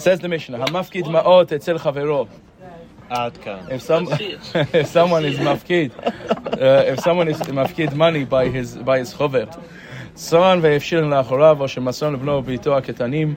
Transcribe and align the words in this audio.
Says 0.00 0.20
the 0.20 0.28
Mishnah, 0.28 0.58
"Hamafkid 0.58 1.06
ma'ot 1.06 1.52
etzel 1.52 1.78
chavero." 1.78 2.26
עד 3.10 3.36
כאן. 3.36 3.58
If 3.68 3.82
some, 3.82 4.08
if 4.74 4.86
someone 4.88 5.24
is 5.24 5.38
mafkid, 5.38 5.90
uh, 5.96 6.92
if 6.92 7.00
someone 7.00 7.28
is 7.28 7.40
mafkid 7.40 7.94
money 7.94 8.24
by 8.24 8.48
his 8.48 8.76
by 8.76 8.98
his 8.98 9.14
chover, 9.14 9.46
צאן 10.14 10.58
והפשיר 10.62 11.04
לאחוריו, 11.04 11.56
או 11.60 11.68
שמסון 11.68 12.12
לבנו 12.12 12.32
וביתו 12.32 12.76
הקטנים, 12.76 13.34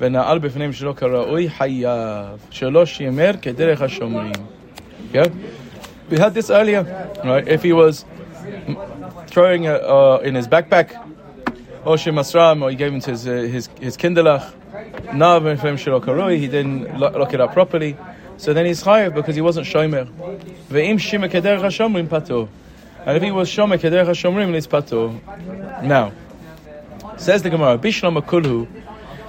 ונעל 0.00 0.38
בפניהם 0.38 0.72
שלא 0.72 0.92
כראוי, 0.96 1.50
חייב, 1.50 2.38
שלא 2.50 2.86
שימר 2.86 3.30
כדרך 3.42 3.82
השומרים. 3.82 4.32
Okay? 5.10 5.30
We 6.10 6.18
had 6.18 6.34
this 6.34 6.50
earlier, 6.50 6.84
right? 7.24 7.46
If 7.46 7.62
he 7.62 7.72
was 7.72 8.04
throwing 9.26 9.64
it 9.64 9.82
uh, 9.82 10.18
in 10.22 10.34
his 10.34 10.48
backpack, 10.48 10.88
or 11.84 11.96
shemasram, 11.96 12.62
or 12.62 12.70
he 12.70 12.76
gave 12.76 12.92
him 12.92 13.00
to 13.00 13.10
his, 13.10 13.26
uh, 13.26 13.32
his, 13.32 13.68
his 13.80 13.96
kinderlach, 13.96 14.52
he 14.97 16.47
didn't 16.47 16.97
look 16.99 17.33
it 17.33 17.41
up 17.41 17.53
properly. 17.53 17.97
So 18.37 18.53
then 18.53 18.65
he's 18.65 18.81
hired 18.81 19.15
because 19.15 19.35
he 19.35 19.41
wasn't 19.41 19.65
shomer. 19.65 20.07
And 23.05 23.17
if 23.17 23.23
he 23.23 23.31
was 23.31 23.49
shomer 23.49 23.79
kederach 23.79 24.05
hashomrim, 24.05 24.53
it's 24.53 24.67
patur. 24.67 25.83
Now, 25.83 26.11
says 27.17 27.41
the 27.41 27.49
Gemara, 27.49 27.79
Bishlam 27.79 28.21
akulhu 28.21 28.67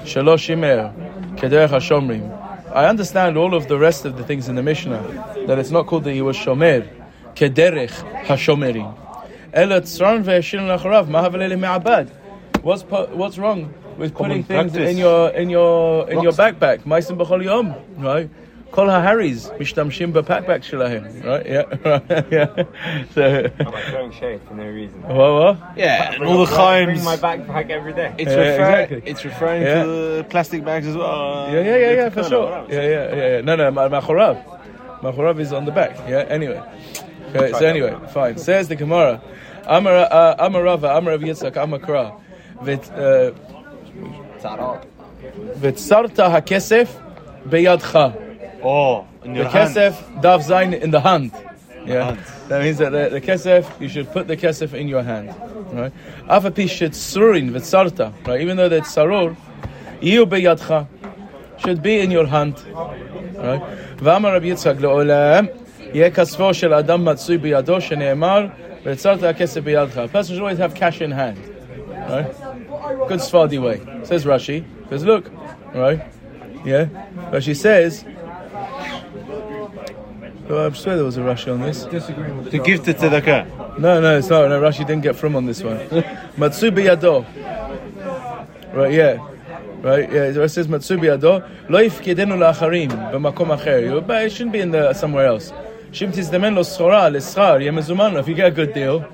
shalosh 0.02 0.48
shimer 0.48 0.92
kederach 1.36 1.70
hashomrim. 1.70 2.46
I 2.70 2.86
understand 2.86 3.38
all 3.38 3.54
of 3.54 3.68
the 3.68 3.78
rest 3.78 4.04
of 4.04 4.18
the 4.18 4.24
things 4.24 4.48
in 4.48 4.56
the 4.56 4.62
Mishnah 4.62 5.44
that 5.46 5.58
it's 5.58 5.70
not 5.70 5.86
called 5.86 6.04
that 6.04 6.12
he 6.12 6.20
was 6.20 6.36
shomer 6.36 6.86
kederich 7.34 7.92
hashomerim. 8.24 8.94
What's, 12.62 12.82
what's 12.82 13.38
wrong 13.38 13.74
with 13.98 14.14
putting 14.14 14.42
things 14.44 14.72
practice. 14.72 14.90
in 14.90 14.96
your 14.98 15.30
in 15.30 15.50
your 15.50 16.08
in 16.10 16.22
your 16.22 16.32
backpack? 16.32 16.80
Ma'asim 16.84 17.16
b'chol 17.18 17.42
yom, 17.44 17.74
right? 17.98 18.30
Kol 18.70 18.86
ha'haris 18.86 19.48
mishtamshim 19.58 20.12
b'backpack 20.12 20.62
shelahem, 20.62 21.04
right? 21.24 21.46
Yeah, 21.46 21.62
right. 21.84 22.26
yeah. 22.30 22.64
So, 23.14 23.50
I'm 23.58 23.66
like 23.72 23.84
throwing 23.84 24.12
shade 24.12 24.40
for 24.46 24.54
no 24.54 24.64
reason. 24.66 25.00
what, 25.02 25.16
what? 25.16 25.76
Yeah, 25.76 26.12
and 26.12 26.24
all 26.24 26.44
the 26.44 26.46
Bring 26.46 26.98
chimes. 27.00 27.04
my 27.04 27.16
backpack 27.16 27.70
every 27.70 27.94
day. 27.94 28.14
It's, 28.18 28.30
Yeah, 28.30 28.36
refer- 28.36 28.80
exactly. 28.80 29.02
it's 29.10 29.24
referring 29.24 29.62
Yeah. 29.62 29.82
to 29.84 29.88
the 29.88 30.26
plastic 30.28 30.64
bags 30.66 30.86
as 30.86 30.96
well. 30.96 31.50
Yeah, 31.50 31.60
yeah, 31.62 31.76
yeah, 31.76 31.90
yeah, 31.92 32.08
for 32.10 32.24
sure. 32.24 32.66
Yeah, 32.68 32.82
yeah, 32.82 32.88
yeah, 33.16 33.26
yeah. 33.36 33.40
No, 33.40 33.56
no, 33.56 33.70
Ma- 33.70 33.88
Machorav. 33.88 34.36
Machorav 35.00 35.40
is 35.40 35.52
on 35.52 35.64
the 35.64 35.72
back. 35.72 35.96
Yeah, 36.06 36.26
anyway. 36.28 36.60
Okay, 37.34 37.52
so 37.52 37.64
anyway, 37.66 37.96
fine. 38.12 38.36
Says 38.36 38.68
the 38.68 38.76
Gemara. 38.76 39.22
Amar 39.66 39.94
uh, 40.10 40.36
Amarava, 40.46 40.88
Amarav 40.98 41.20
Yitzhak, 41.24 41.52
Amakra. 41.54 42.20
V'tzarta 44.38 46.30
hakesef 46.30 46.88
beyadcha. 47.48 48.60
Oh, 48.62 49.06
in 49.24 49.34
your 49.34 49.44
the 49.44 49.50
hand. 49.50 49.74
kesef 49.74 50.22
dav 50.22 50.42
zain 50.42 50.74
in 50.74 50.90
the 50.90 51.00
hand. 51.00 51.32
Yeah, 51.84 52.04
hand. 52.04 52.18
that 52.48 52.62
means 52.62 52.78
that 52.78 52.90
the, 52.90 53.08
the 53.08 53.20
kesef 53.20 53.80
you 53.80 53.88
should 53.88 54.10
put 54.12 54.28
the 54.28 54.36
kesef 54.36 54.74
in 54.74 54.88
your 54.88 55.02
hand. 55.02 55.34
Right? 55.72 55.92
Afapi 56.26 56.66
shetzurin 56.66 57.50
v'tzarta. 57.50 58.12
Right? 58.26 58.40
Even 58.40 58.56
though 58.56 58.68
that's 58.68 58.94
sarur, 58.94 59.36
you 60.00 60.26
beyadcha 60.26 60.86
should 61.58 61.82
be 61.82 61.98
in 61.98 62.10
your 62.10 62.26
hand. 62.26 62.54
Right? 62.74 63.62
V'amar 63.96 64.32
Rabbi 64.34 64.46
Yitzchak 64.46 64.78
le'olam 64.78 65.48
yeh 65.94 66.10
kasvo 66.10 66.54
shel 66.54 66.74
adam 66.74 67.04
matzui 67.04 67.38
biyado 67.38 67.80
sheneemar 67.80 68.54
v'tzarta 68.84 69.32
hakesef 69.34 69.62
beyadcha. 69.62 70.10
Person 70.10 70.36
should 70.36 70.42
always 70.42 70.58
have 70.58 70.74
cash 70.74 71.00
in 71.00 71.10
hand. 71.10 71.38
Right? 72.08 72.32
Good 73.08 73.20
Sfardi 73.20 73.60
way. 73.60 73.80
Says 74.08 74.24
Rashi. 74.24 74.64
Because 74.84 75.04
look, 75.04 75.30
right? 75.74 76.00
Yeah? 76.64 76.86
Rashi 77.30 77.54
says, 77.54 78.04
well, 80.48 80.66
I 80.66 80.72
swear 80.72 80.96
there 80.96 81.04
was 81.04 81.18
a 81.18 81.20
Rashi 81.20 81.52
on 81.52 81.60
this. 81.60 81.84
To 81.84 82.58
give 82.64 82.84
to 82.84 82.94
tzedakah. 82.94 83.78
No, 83.78 84.00
no, 84.00 84.16
it's 84.16 84.30
not. 84.30 84.48
No, 84.48 84.58
Rashi 84.62 84.78
didn't 84.86 85.02
get 85.02 85.14
from 85.14 85.36
on 85.36 85.44
this 85.44 85.62
one. 85.62 85.76
Matsubi 86.38 86.86
yado. 86.88 87.26
Right, 88.74 88.94
yeah. 88.94 89.28
Right, 89.82 90.10
yeah. 90.10 90.22
It 90.42 90.48
says 90.48 90.68
Matsubi 90.68 91.02
yado. 91.14 91.46
Lo 91.68 91.78
yifkidenu 91.78 92.38
la'acharim 92.38 92.88
b'makom 93.12 93.54
acher. 93.58 93.82
You- 93.82 94.00
But 94.00 94.24
it 94.24 94.30
shouldn't 94.32 94.54
be 94.54 94.60
in 94.60 94.70
the 94.70 94.94
somewhere 94.94 95.26
else. 95.26 95.52
Shim 95.92 96.12
tizdemen 96.14 96.54
lo 96.54 96.62
schora 96.62 97.10
l'schar 97.12 97.62
yeh 97.62 97.70
mezuman. 97.70 98.18
If 98.18 98.26
you 98.26 98.34
get 98.34 98.46
a 98.46 98.50
good 98.50 98.72
deal, 98.72 99.04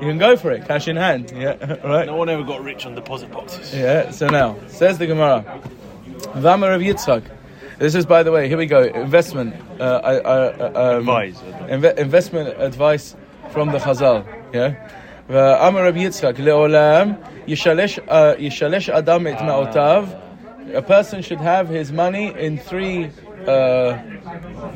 you 0.00 0.06
can 0.06 0.18
go 0.18 0.36
for 0.36 0.50
it, 0.50 0.66
cash 0.66 0.88
in 0.88 0.96
hand. 0.96 1.32
Yeah, 1.34 1.56
right. 1.84 2.06
No 2.06 2.16
one 2.16 2.28
ever 2.28 2.42
got 2.42 2.62
rich 2.62 2.86
on 2.86 2.94
deposit 2.94 3.30
boxes. 3.30 3.74
Yeah. 3.74 4.10
So 4.10 4.28
now 4.28 4.56
says 4.68 4.98
the 4.98 5.06
Gemara. 5.06 5.44
V'amar 6.34 6.70
Rav 6.70 6.80
Yitzchak. 6.80 7.24
This 7.78 7.94
is, 7.94 8.04
by 8.04 8.22
the 8.22 8.30
way, 8.30 8.46
here 8.46 8.58
we 8.58 8.66
go. 8.66 8.82
Investment. 8.82 9.54
Uh, 9.80 10.00
I, 10.04 10.12
I, 10.12 10.18
uh, 10.18 10.72
um, 10.74 10.98
Advice. 10.98 11.38
Inve- 11.38 11.96
investment 11.96 12.60
advice 12.60 13.16
from 13.52 13.72
the 13.72 13.78
Chazal. 13.78 14.26
Yeah. 14.52 14.74
ואמר 15.28 15.86
רבי 15.86 16.00
יצחק, 16.00 16.32
לעולם 16.38 17.12
ישלש, 17.46 17.98
uh, 17.98 18.12
ישלש 18.38 18.90
אדם 18.90 19.26
את 19.26 19.40
מעותיו. 19.42 20.08
A 20.74 20.82
person 20.82 21.22
should 21.22 21.40
have 21.40 21.68
his 21.68 21.92
money 21.92 22.32
in 22.36 22.58
three. 22.58 23.10
uh, 23.47 23.97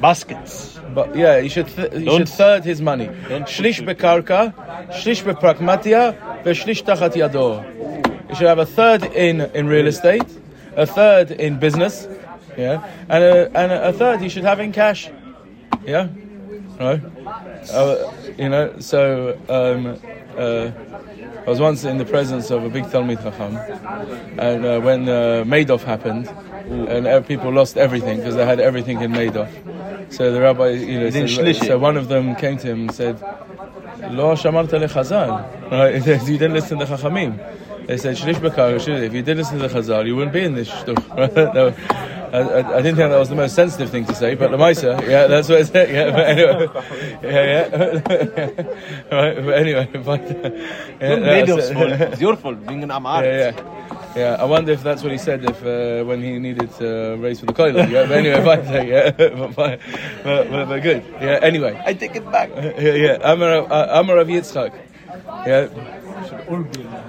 baskets. 0.02 0.80
But 0.94 1.16
yeah, 1.16 1.38
you 1.38 1.50
should 1.50 1.68
th- 1.68 1.94
you 1.94 2.12
should 2.18 2.30
third 2.30 2.66
his 2.66 2.81
money. 2.81 3.07
Shlish 3.46 3.81
bekarka, 3.85 4.53
shlish 4.91 5.24
bepragmatia, 5.24 6.44
veshlish 6.44 6.84
tachat 6.84 7.13
yado. 7.13 7.63
You 8.29 8.35
should 8.35 8.47
have 8.47 8.59
a 8.59 8.66
third 8.66 9.03
in 9.03 9.41
in 9.53 9.68
real 9.68 9.88
estate, 9.88 10.25
a 10.75 10.85
third 10.85 11.31
in 11.31 11.59
business, 11.59 12.08
yeah, 12.58 12.88
and 13.08 13.24
a, 13.24 13.58
and 13.58 13.72
a 13.72 13.94
third 13.94 14.22
you 14.22 14.29
should 14.29 14.44
have 14.44 14.59
in 14.59 14.72
cash, 14.72 15.09
yeah, 15.85 16.08
right. 16.79 17.02
Uh, 17.72 18.12
you 18.38 18.50
know, 18.50 18.79
so 18.79 19.38
um, 19.50 19.97
uh, 20.38 20.72
I 21.46 21.50
was 21.50 21.59
once 21.59 21.84
in 21.84 21.97
the 21.97 22.06
presence 22.06 22.50
of 22.52 22.63
a 22.63 22.69
big 22.69 22.85
Talmid 22.85 23.22
Chacham, 23.22 23.58
and 24.40 24.66
uh, 24.66 24.79
when 24.79 25.08
uh, 25.08 25.44
Madoff 25.46 25.84
happened, 25.84 26.28
and 26.66 27.08
uh, 27.08 27.22
people 27.22 27.52
lost 27.52 27.78
everything 27.78 28.18
because 28.18 28.36
they 28.36 28.46
had 28.46 28.59
everything 28.59 29.02
in 29.02 29.12
Madoff. 29.12 29.50
So 30.14 30.31
the 30.31 30.42
rabbi, 30.42 30.70
you 30.70 31.00
know, 31.00 31.09
said, 31.09 31.56
so 31.56 31.78
one 31.78 31.97
of 31.97 32.08
them 32.08 32.36
came 32.36 32.58
to 32.58 32.68
him 32.68 32.81
and 32.81 32.96
said, 32.96 33.20
"Lo 34.12 34.34
shamarta 34.36 34.80
lechazal." 34.84 35.72
Right? 35.72 36.02
He 36.25 36.31
You 36.34 36.38
didn't 36.38 36.53
listen 36.53 36.80
to 36.80 36.86
the 36.86 36.96
Chachamim. 36.96 37.38
They 37.88 37.97
said, 37.97 38.18
"Shlish 38.18 38.36
bekar." 38.36 38.75
If 39.08 39.14
you 39.14 39.22
did 39.22 39.38
listen 39.38 39.59
to 39.59 39.68
the 39.68 39.74
Chazal, 39.74 40.06
you 40.06 40.16
wouldn't 40.16 40.34
be 40.34 40.44
in 40.44 40.53
this 40.56 40.70
shtuch. 40.70 41.03
No, 41.53 41.74
I, 42.31 42.38
I, 42.38 42.78
I 42.78 42.81
didn't 42.84 42.97
think 42.97 43.09
that 43.09 43.18
was 43.18 43.30
the 43.30 43.36
most 43.36 43.56
sensitive 43.56 43.90
thing 43.90 44.06
to 44.06 44.14
say, 44.14 44.36
but 44.36 44.52
the 44.52 44.58
Maisa, 44.58 45.02
yeah, 45.08 45.26
that's 45.26 45.50
what 45.50 45.62
it 45.62 45.66
said. 45.66 45.90
Yeah, 45.90 46.12
but 46.12 46.26
anyway, 46.30 46.68
yeah, 47.24 47.41
yeah. 48.14 49.18
right, 49.18 49.36
but 49.46 49.53
anyway, 49.58 49.90
but, 49.94 50.22
yeah, 51.02 51.16
Not 51.16 51.47
that's- 51.47 52.14
It's 52.14 52.22
your 52.22 52.36
fault 52.36 52.64
being 52.68 52.84
an 52.84 52.91
Amar. 52.91 53.26
yeah, 53.26 53.52
yeah. 53.52 53.98
Yeah, 54.16 54.38
I 54.40 54.46
wonder 54.46 54.72
if 54.72 54.81
that's 54.81 55.03
what 55.03 55.12
he 55.12 55.20
said 55.20 55.46
if 55.46 55.64
uh, 55.64 56.03
when 56.03 56.24
he 56.24 56.40
needed 56.40 56.72
to 56.78 57.16
raise 57.20 57.40
for 57.40 57.46
the 57.46 57.53
coil. 57.53 57.75
Yeah, 57.75 58.08
but 58.08 58.18
anyway, 58.18 58.44
fine, 58.64 58.88
yeah, 58.88 59.12
but, 59.18 59.53
fine. 59.53 59.80
but, 60.24 60.50
but, 60.50 60.66
but 60.68 60.81
good. 60.81 61.03
Yeah, 61.22 61.40
anyway. 61.42 61.80
I 61.86 61.94
take 61.94 62.16
it 62.16 62.30
back. 62.31 62.50
Yeah, 62.80 62.94
yeah. 62.94 63.31
Amar 63.31 63.72
uh, 63.72 64.03
Rav 64.16 64.28
Yitzchak. 64.28 64.74
Yeah. 65.46 65.68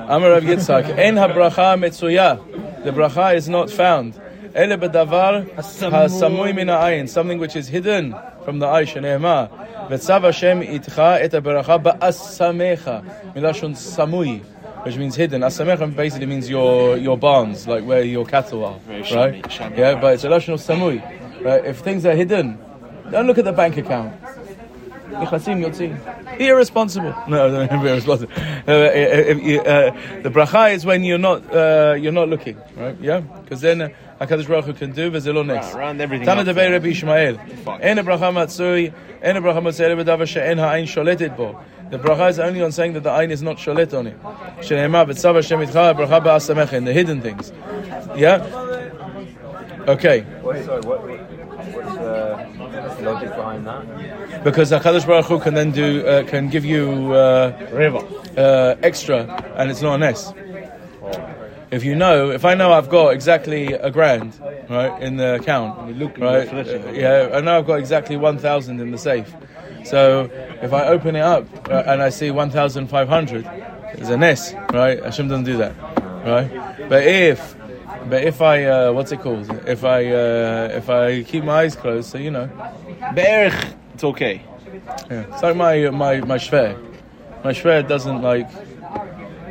Rav 0.08 0.42
Yitzchak. 0.42 0.98
En 0.98 1.16
habracha 1.16 1.78
metzuya. 1.78 2.84
The 2.84 2.90
bracha 2.90 3.34
is 3.34 3.48
not 3.48 3.70
found. 3.70 4.20
Ele 4.54 4.76
bedavar 4.76 5.48
hasamui 5.54 6.54
min 6.54 6.68
ha'ayin. 6.68 7.08
Something 7.08 7.38
which 7.38 7.56
is 7.56 7.68
hidden 7.68 8.14
from 8.44 8.58
the 8.58 8.66
eye. 8.66 8.84
Shene'ema. 8.84 9.48
Vetzav 9.88 10.22
Hashem 10.22 10.60
itcha 10.62 11.20
et 11.20 11.32
habracha 11.32 11.82
ba'asamecha. 11.82 13.32
Milashon 13.34 13.72
samui. 13.74 14.42
Which 14.84 14.96
means 14.96 15.14
hidden. 15.16 15.42
Asamecha 15.42 15.94
basically 15.94 16.26
means 16.26 16.48
your 16.48 16.96
your 16.96 17.18
barns, 17.18 17.66
like 17.68 17.84
where 17.84 18.02
your 18.02 18.24
cattle 18.24 18.64
are, 18.64 18.78
Very 18.86 19.02
right? 19.02 19.42
shami- 19.42 19.42
shami. 19.44 19.76
Yeah, 19.78 20.00
but 20.00 20.14
it's 20.14 20.24
a 20.24 20.28
lashon 20.28 20.54
of 20.54 20.60
samui, 20.60 21.02
right? 21.44 21.64
If 21.66 21.78
things 21.80 22.06
are 22.06 22.14
hidden, 22.14 22.58
don't 23.10 23.26
look 23.26 23.38
at 23.38 23.44
the 23.44 23.52
bank 23.52 23.76
account. 23.76 24.14
Yotzim. 25.10 25.98
Irresponsible. 26.40 27.14
No, 27.28 27.50
no, 27.50 27.66
no, 27.66 27.84
irresponsible. 27.84 28.32
Uh, 28.66 28.70
uh, 28.70 29.90
the 30.22 30.30
bracha 30.30 30.72
is 30.72 30.86
when 30.86 31.04
you're 31.04 31.18
not 31.18 31.42
uh, 31.54 31.96
you're 32.00 32.12
not 32.12 32.28
looking, 32.28 32.56
right? 32.76 32.96
Yeah, 33.00 33.20
because 33.20 33.60
then 33.60 33.82
uh, 33.82 33.88
Hakadosh 34.20 34.48
Baruch 34.48 34.66
Hu 34.66 34.72
can 34.72 34.92
do 34.92 35.10
v'zelo 35.10 35.44
next. 35.44 35.74
Round- 35.74 36.00
everything 36.00 36.26
Tana 36.26 36.42
up. 36.42 36.46
devei 36.46 36.70
Rabbi 36.70 36.88
Ishmael. 36.88 37.36
Fine. 37.64 37.80
En 37.82 37.96
bracha 37.98 38.30
matzui, 38.32 38.92
en 39.20 39.36
bracha 39.42 39.60
matzui 39.60 39.96
b'davar 40.04 40.26
she'en 40.26 40.58
ha'ain 40.58 40.86
sholetet 40.86 41.36
bo. 41.36 41.60
The 41.90 41.98
bracha 41.98 42.30
is 42.30 42.38
only 42.38 42.62
on 42.62 42.72
saying 42.72 42.92
that 42.94 43.02
the 43.02 43.16
ain 43.18 43.30
is 43.30 43.42
not 43.42 43.56
sholet 43.56 43.92
on 43.98 44.06
it. 44.06 44.22
Shene'emah 44.60 45.06
v'tzav 45.08 45.34
Hashem 45.34 45.60
itcha 45.60 45.94
bracha 45.94 46.22
ba'asamecha 46.22 46.84
the 46.84 46.92
hidden 46.92 47.20
things. 47.20 47.52
Yeah. 48.16 48.44
Okay. 49.88 50.24
Wait, 50.42 50.64
sorry, 50.64 50.80
what, 50.82 51.02
what's 51.02 51.96
the 51.96 53.02
logic 53.02 53.28
behind 53.30 53.66
that? 53.66 54.20
because 54.44 54.70
Hakadosh 54.70 55.06
Baruch 55.06 55.26
Hu 55.26 55.38
can 55.40 55.54
then 55.54 55.70
do 55.70 56.06
uh, 56.06 56.22
can 56.24 56.48
give 56.48 56.64
you 56.64 57.12
uh, 57.12 57.52
uh, 58.36 58.76
extra, 58.82 59.24
and 59.56 59.70
it's 59.70 59.82
not 59.82 59.94
an 59.96 60.02
S. 60.04 60.32
if 61.70 61.84
you 61.84 61.94
know, 61.94 62.30
if 62.30 62.44
I 62.44 62.54
know 62.54 62.72
I've 62.72 62.88
got 62.88 63.10
exactly 63.10 63.72
a 63.72 63.90
grand, 63.90 64.38
right, 64.68 65.02
in 65.02 65.16
the 65.16 65.34
account, 65.36 65.88
You 65.88 65.94
look 65.94 66.18
right, 66.18 66.48
in 66.48 66.56
the 66.56 66.64
flesh, 66.64 66.86
uh, 66.86 66.90
yeah, 66.92 67.30
I 67.34 67.40
know 67.40 67.58
I've 67.58 67.66
got 67.66 67.78
exactly 67.78 68.16
one 68.16 68.38
thousand 68.38 68.80
in 68.80 68.90
the 68.90 68.98
safe. 68.98 69.32
So 69.84 70.30
if 70.62 70.72
I 70.72 70.86
open 70.88 71.16
it 71.16 71.22
up 71.22 71.46
uh, 71.68 71.84
and 71.86 72.02
I 72.02 72.10
see 72.10 72.30
one 72.30 72.50
thousand 72.50 72.88
five 72.88 73.08
hundred, 73.08 73.46
it's 73.94 74.08
a 74.08 74.16
ness, 74.16 74.54
right? 74.72 75.02
Hashem 75.02 75.28
doesn't 75.28 75.44
do 75.44 75.56
that, 75.58 75.74
right? 76.24 76.88
But 76.88 77.04
if, 77.06 77.56
but 78.08 78.22
if 78.24 78.40
I, 78.40 78.64
uh, 78.64 78.92
what's 78.92 79.12
it 79.12 79.20
called? 79.20 79.50
If 79.66 79.84
I, 79.84 80.06
uh, 80.06 80.68
if 80.72 80.88
I 80.90 81.22
keep 81.22 81.44
my 81.44 81.62
eyes 81.62 81.76
closed, 81.76 82.10
so 82.10 82.18
you 82.18 82.30
know, 82.30 82.48
Be'erich, 83.14 83.74
it's 83.94 84.04
okay. 84.04 84.42
yeah. 85.10 85.26
it's 85.32 85.42
like 85.42 85.56
my 85.56 85.90
my 85.90 86.20
my 86.20 86.36
shver. 86.36 86.78
My 87.44 87.52
shver 87.52 87.86
doesn't 87.86 88.22
like. 88.22 88.48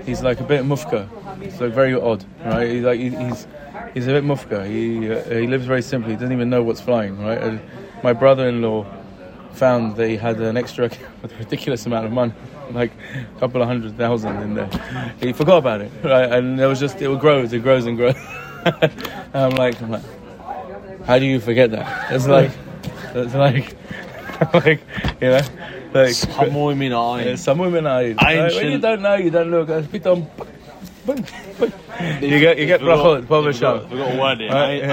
He's 0.06 0.22
like 0.24 0.40
a 0.40 0.44
bit 0.44 0.64
mufka. 0.64 1.08
It's 1.42 1.60
like 1.60 1.74
very 1.74 1.94
odd, 1.94 2.24
right? 2.46 2.70
He's 2.70 2.84
like 2.84 3.00
he, 3.00 3.10
he's 3.10 3.48
he's 3.94 4.08
a 4.08 4.12
bit 4.12 4.24
mufka. 4.24 4.66
He 4.66 5.12
uh, 5.12 5.24
he 5.42 5.48
lives 5.48 5.66
very 5.66 5.82
simply. 5.82 6.12
He 6.12 6.16
doesn't 6.16 6.32
even 6.32 6.50
know 6.50 6.64
what's 6.64 6.82
flying, 6.82 7.20
right? 7.20 7.38
And 7.38 7.60
my 8.04 8.14
brother-in-law 8.14 8.86
found 9.54 9.96
they 9.96 10.16
had 10.16 10.40
an 10.40 10.58
extra 10.58 10.86
account 10.86 11.10
with 11.22 11.34
a 11.34 11.38
ridiculous 11.38 11.86
amount 11.86 12.06
of 12.06 12.12
money, 12.12 12.34
like 12.72 12.92
a 13.16 13.40
couple 13.40 13.62
of 13.62 13.68
hundred 13.68 13.98
thousand 13.98 14.38
in 14.42 14.54
there. 14.56 15.14
He 15.20 15.34
forgot 15.34 15.58
about 15.58 15.82
it, 15.82 15.92
right? 16.04 16.32
And 16.32 16.60
it 16.60 16.66
was 16.66 16.80
just 16.80 17.02
it 17.02 17.20
grows, 17.20 17.54
it 17.54 17.64
grows 17.64 17.86
and 17.86 17.98
grows. 17.98 18.16
and 18.66 18.92
I'm 19.34 19.52
like, 19.52 19.82
I'm 19.82 19.92
like, 19.92 20.04
how 21.06 21.20
do 21.20 21.26
you 21.26 21.40
forget 21.40 21.72
that? 21.72 22.12
It's 22.12 22.28
like, 22.28 22.52
it's 23.14 23.34
like, 23.34 23.76
like 24.54 24.82
you 25.22 25.30
know, 25.30 25.42
like. 25.94 26.16
Hamoy 26.38 26.78
min 26.78 26.92
Yeah, 26.92 27.36
some 27.36 27.60
women 27.60 27.86
are. 27.86 28.02
Right, 28.02 28.54
when 28.54 28.72
you 28.72 28.80
don't 28.80 29.02
know, 29.02 29.16
you 29.16 29.30
don't 29.30 29.52
look. 29.52 29.70
You 31.10 32.40
get 32.40 32.58
you 32.58 32.66
get 32.66 32.82
brachot, 32.82 33.28
got 33.28 33.44
v'sham. 33.44 33.90
we've 33.90 34.00
got 34.00 34.16
one 34.16 34.40
here. 34.40 34.48
Yeah, 34.48 34.54
ayin 34.54 34.88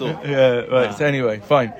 yeah. 0.00 0.24
Yeah, 0.24 0.60
right. 0.74 0.96
So 0.96 1.04
ah. 1.04 1.08
anyway, 1.08 1.38
fine. 1.40 1.72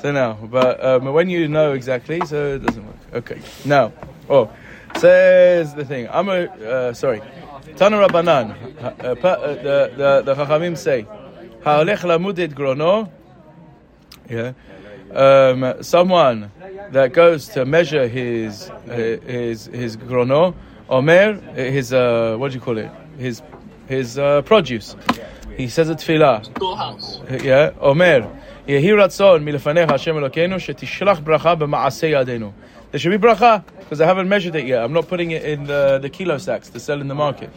So 0.00 0.12
now, 0.12 0.34
but 0.34 0.84
um, 0.84 1.06
when 1.06 1.28
you 1.28 1.48
know 1.48 1.72
exactly, 1.72 2.20
so 2.26 2.54
it 2.54 2.64
doesn't 2.64 2.86
work. 2.86 2.96
Okay. 3.14 3.40
Now, 3.64 3.92
oh, 4.28 4.50
says 4.96 5.74
the 5.74 5.84
thing. 5.84 6.08
I'm 6.10 6.28
a 6.28 6.44
uh, 6.46 6.92
sorry. 6.92 7.22
Tana 7.76 7.96
Rabbanan. 7.96 8.54
Uh, 8.82 9.14
uh, 9.26 9.54
the 9.54 9.92
the 9.96 10.22
the 10.24 10.34
Chachamim 10.34 10.76
say, 10.76 11.02
"Ha'olech 11.64 12.00
lamud 12.00 12.38
et 12.38 12.50
grono." 12.50 13.10
Yeah. 14.28 14.52
Um, 15.14 15.82
someone 15.82 16.50
that 16.90 17.12
goes 17.12 17.48
to 17.48 17.64
measure 17.64 18.08
his 18.08 18.70
uh, 18.70 19.18
his 19.26 19.66
his 19.66 19.96
grono, 19.96 20.54
omer, 20.88 21.34
his 21.54 21.92
uh, 21.92 22.36
what 22.38 22.50
do 22.50 22.54
you 22.54 22.60
call 22.60 22.78
it? 22.78 22.90
His 23.18 23.42
his 23.88 24.18
uh, 24.18 24.42
produce. 24.42 24.96
He 25.57 25.67
says 25.67 25.89
a 25.89 25.95
tefillah. 25.95 26.41
Yeah, 27.43 27.79
אומר, 27.81 28.21
יהי 28.67 28.93
רצון 28.93 29.45
מלפניך 29.45 29.91
השם 29.91 30.17
אלוקינו 30.17 30.59
שתשלח 30.59 31.19
ברכה 31.19 31.55
במעשה 31.55 32.07
ידינו. 32.07 32.51
There 32.91 32.99
should 32.99 33.11
be 33.11 33.17
bracha, 33.17 33.63
because 33.79 33.99
I 33.99 34.05
haven't 34.05 34.29
measured 34.29 34.55
it 34.55 34.65
yet. 34.65 34.81
I'm 34.83 34.93
not 34.93 35.07
putting 35.07 35.31
it 35.31 35.43
in 35.43 35.65
the, 35.65 35.99
the 36.01 36.09
kilo 36.09 36.37
sacks 36.37 36.69
to 36.69 36.79
sell 36.79 37.01
in 37.01 37.07
the 37.07 37.15
market. 37.15 37.49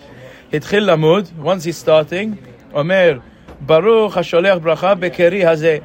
התחיל 0.53 0.91
למוד, 0.91 1.29
once 1.43 1.65
he's 1.65 1.77
starting, 1.77 2.37
אומר, 2.75 3.19
ברוך 3.61 4.17
השולח 4.17 4.59
ברכה 4.59 4.95
בקרי 4.95 5.47
הזה. 5.47 5.79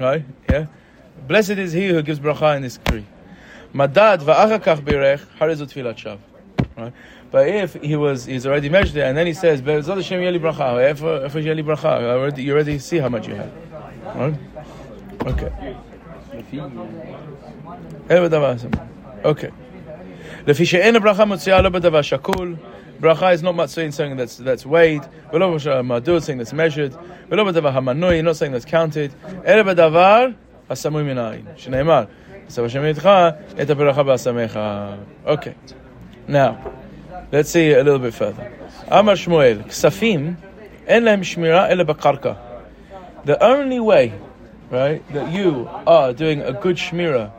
Right? 0.00 0.22
Yeah? 0.50 0.64
Blessed 1.28 1.58
is 1.58 1.72
he 1.72 1.88
who 1.88 2.02
gives 2.02 2.18
bracha 2.18 2.56
in 2.56 2.62
this 2.62 2.78
kri. 2.78 3.02
מדד 3.74 4.18
ואחר 4.24 4.58
כך 4.58 4.80
בירך, 4.80 5.26
הרי 5.40 5.54
זו 5.54 5.66
תפילת 5.66 5.98
שווא. 5.98 6.14
Right? 6.76 6.80
But 7.30 7.46
if 7.48 7.74
he 7.82 7.96
was, 7.96 8.26
he's 8.26 8.44
already 8.46 8.68
measured 8.68 8.96
it, 8.96 9.04
and 9.08 9.16
then 9.16 9.26
he 9.26 9.34
says, 9.34 9.60
"Be'ezrat 9.62 9.96
Hashem 9.96 10.20
yeh 10.20 10.30
li 10.30 10.38
bracha," 10.38 10.78
איפה 10.80 11.16
איפה 11.24 11.42
שיהיה 11.42 11.54
לי 11.54 11.62
ברכה? 11.62 11.98
I 11.98 12.02
already- 12.02 12.42
You 12.42 12.52
already 12.54 12.78
see 12.78 12.98
how 12.98 13.08
much 13.08 13.26
you 13.28 13.34
have. 13.34 13.52
Right? 14.16 14.34
Okay. 15.26 15.50
אין 18.10 18.24
בדבר 18.24 18.50
הזה. 18.50 18.68
Okay. 19.24 19.50
לפי 20.46 20.66
שאין 20.66 20.96
הברכה 20.96 21.24
מוציאה 21.24 21.62
לא 21.62 21.68
בדבר 21.68 22.02
שקול, 22.02 22.56
ברכה 23.00 23.34
is 23.34 23.42
not 23.42 23.50
מצוי 23.52 23.88
in 23.88 23.92
something 23.92 24.18
that's, 24.18 24.40
that's 24.44 24.66
weighed, 24.66 25.06
ולא 25.32 25.56
בדבר 25.56 25.76
המדוד, 25.78 26.22
something 26.22 26.46
that's 26.46 26.52
measured, 26.52 26.96
ולא 27.30 27.44
בדבר 27.44 27.68
המנוי, 27.68 28.22
not 28.22 28.24
something 28.24 28.66
that's 28.66 28.70
counted, 28.70 29.30
אלא 29.46 29.62
בדבר 29.62 30.26
הסמוי 30.70 31.02
מן 31.02 31.18
העין, 31.18 31.42
שנאמר, 31.56 32.04
עשב 32.48 32.64
השם 32.64 32.84
איתך 32.84 33.10
את 33.62 33.70
הברכה 33.70 34.02
באסמך. 34.02 34.60
Okay. 35.26 35.74
Now, 36.28 36.32
Let's 37.31 37.49
see 37.49 37.71
a 37.73 37.83
little 37.83 37.99
bit 37.99 38.13
further. 38.13 38.51
Amar 38.87 39.15
Shmuel, 39.15 39.65
Safim 39.65 40.37
en 40.87 41.03
shmira 41.03 41.69
ele. 41.69 41.83
The 43.25 43.43
only 43.43 43.79
way, 43.79 44.13
right, 44.69 45.07
that 45.13 45.31
you 45.31 45.67
are 45.87 46.13
doing 46.13 46.41
a 46.41 46.53
good 46.53 46.77
shmira 46.77 47.31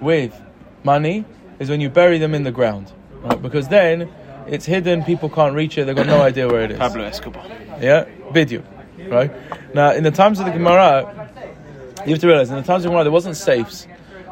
with 0.00 0.40
money 0.84 1.24
is 1.58 1.68
when 1.68 1.80
you 1.80 1.88
bury 1.88 2.18
them 2.18 2.34
in 2.34 2.44
the 2.44 2.52
ground. 2.52 2.92
Right? 3.22 3.40
Because 3.40 3.68
then 3.68 4.08
it's 4.46 4.64
hidden, 4.64 5.04
people 5.04 5.28
can't 5.28 5.54
reach 5.54 5.78
it, 5.78 5.86
they've 5.86 5.96
got 5.96 6.06
no 6.06 6.22
idea 6.22 6.48
where 6.48 6.62
it 6.62 6.70
is. 6.72 6.78
Pablo 6.78 7.04
Escobar. 7.04 7.44
Yeah, 7.80 8.06
bid 8.32 8.50
you. 8.50 8.62
Right? 9.08 9.32
Now, 9.74 9.92
in 9.92 10.04
the 10.04 10.10
times 10.12 10.38
of 10.38 10.46
the 10.46 10.52
Gemara, 10.52 11.30
you 12.06 12.12
have 12.12 12.20
to 12.20 12.26
realize, 12.26 12.50
in 12.50 12.56
the 12.56 12.62
times 12.62 12.84
of 12.84 12.84
the 12.84 12.88
Gemara, 12.90 13.04
there 13.04 13.12
wasn't 13.12 13.36
safes 13.36 13.86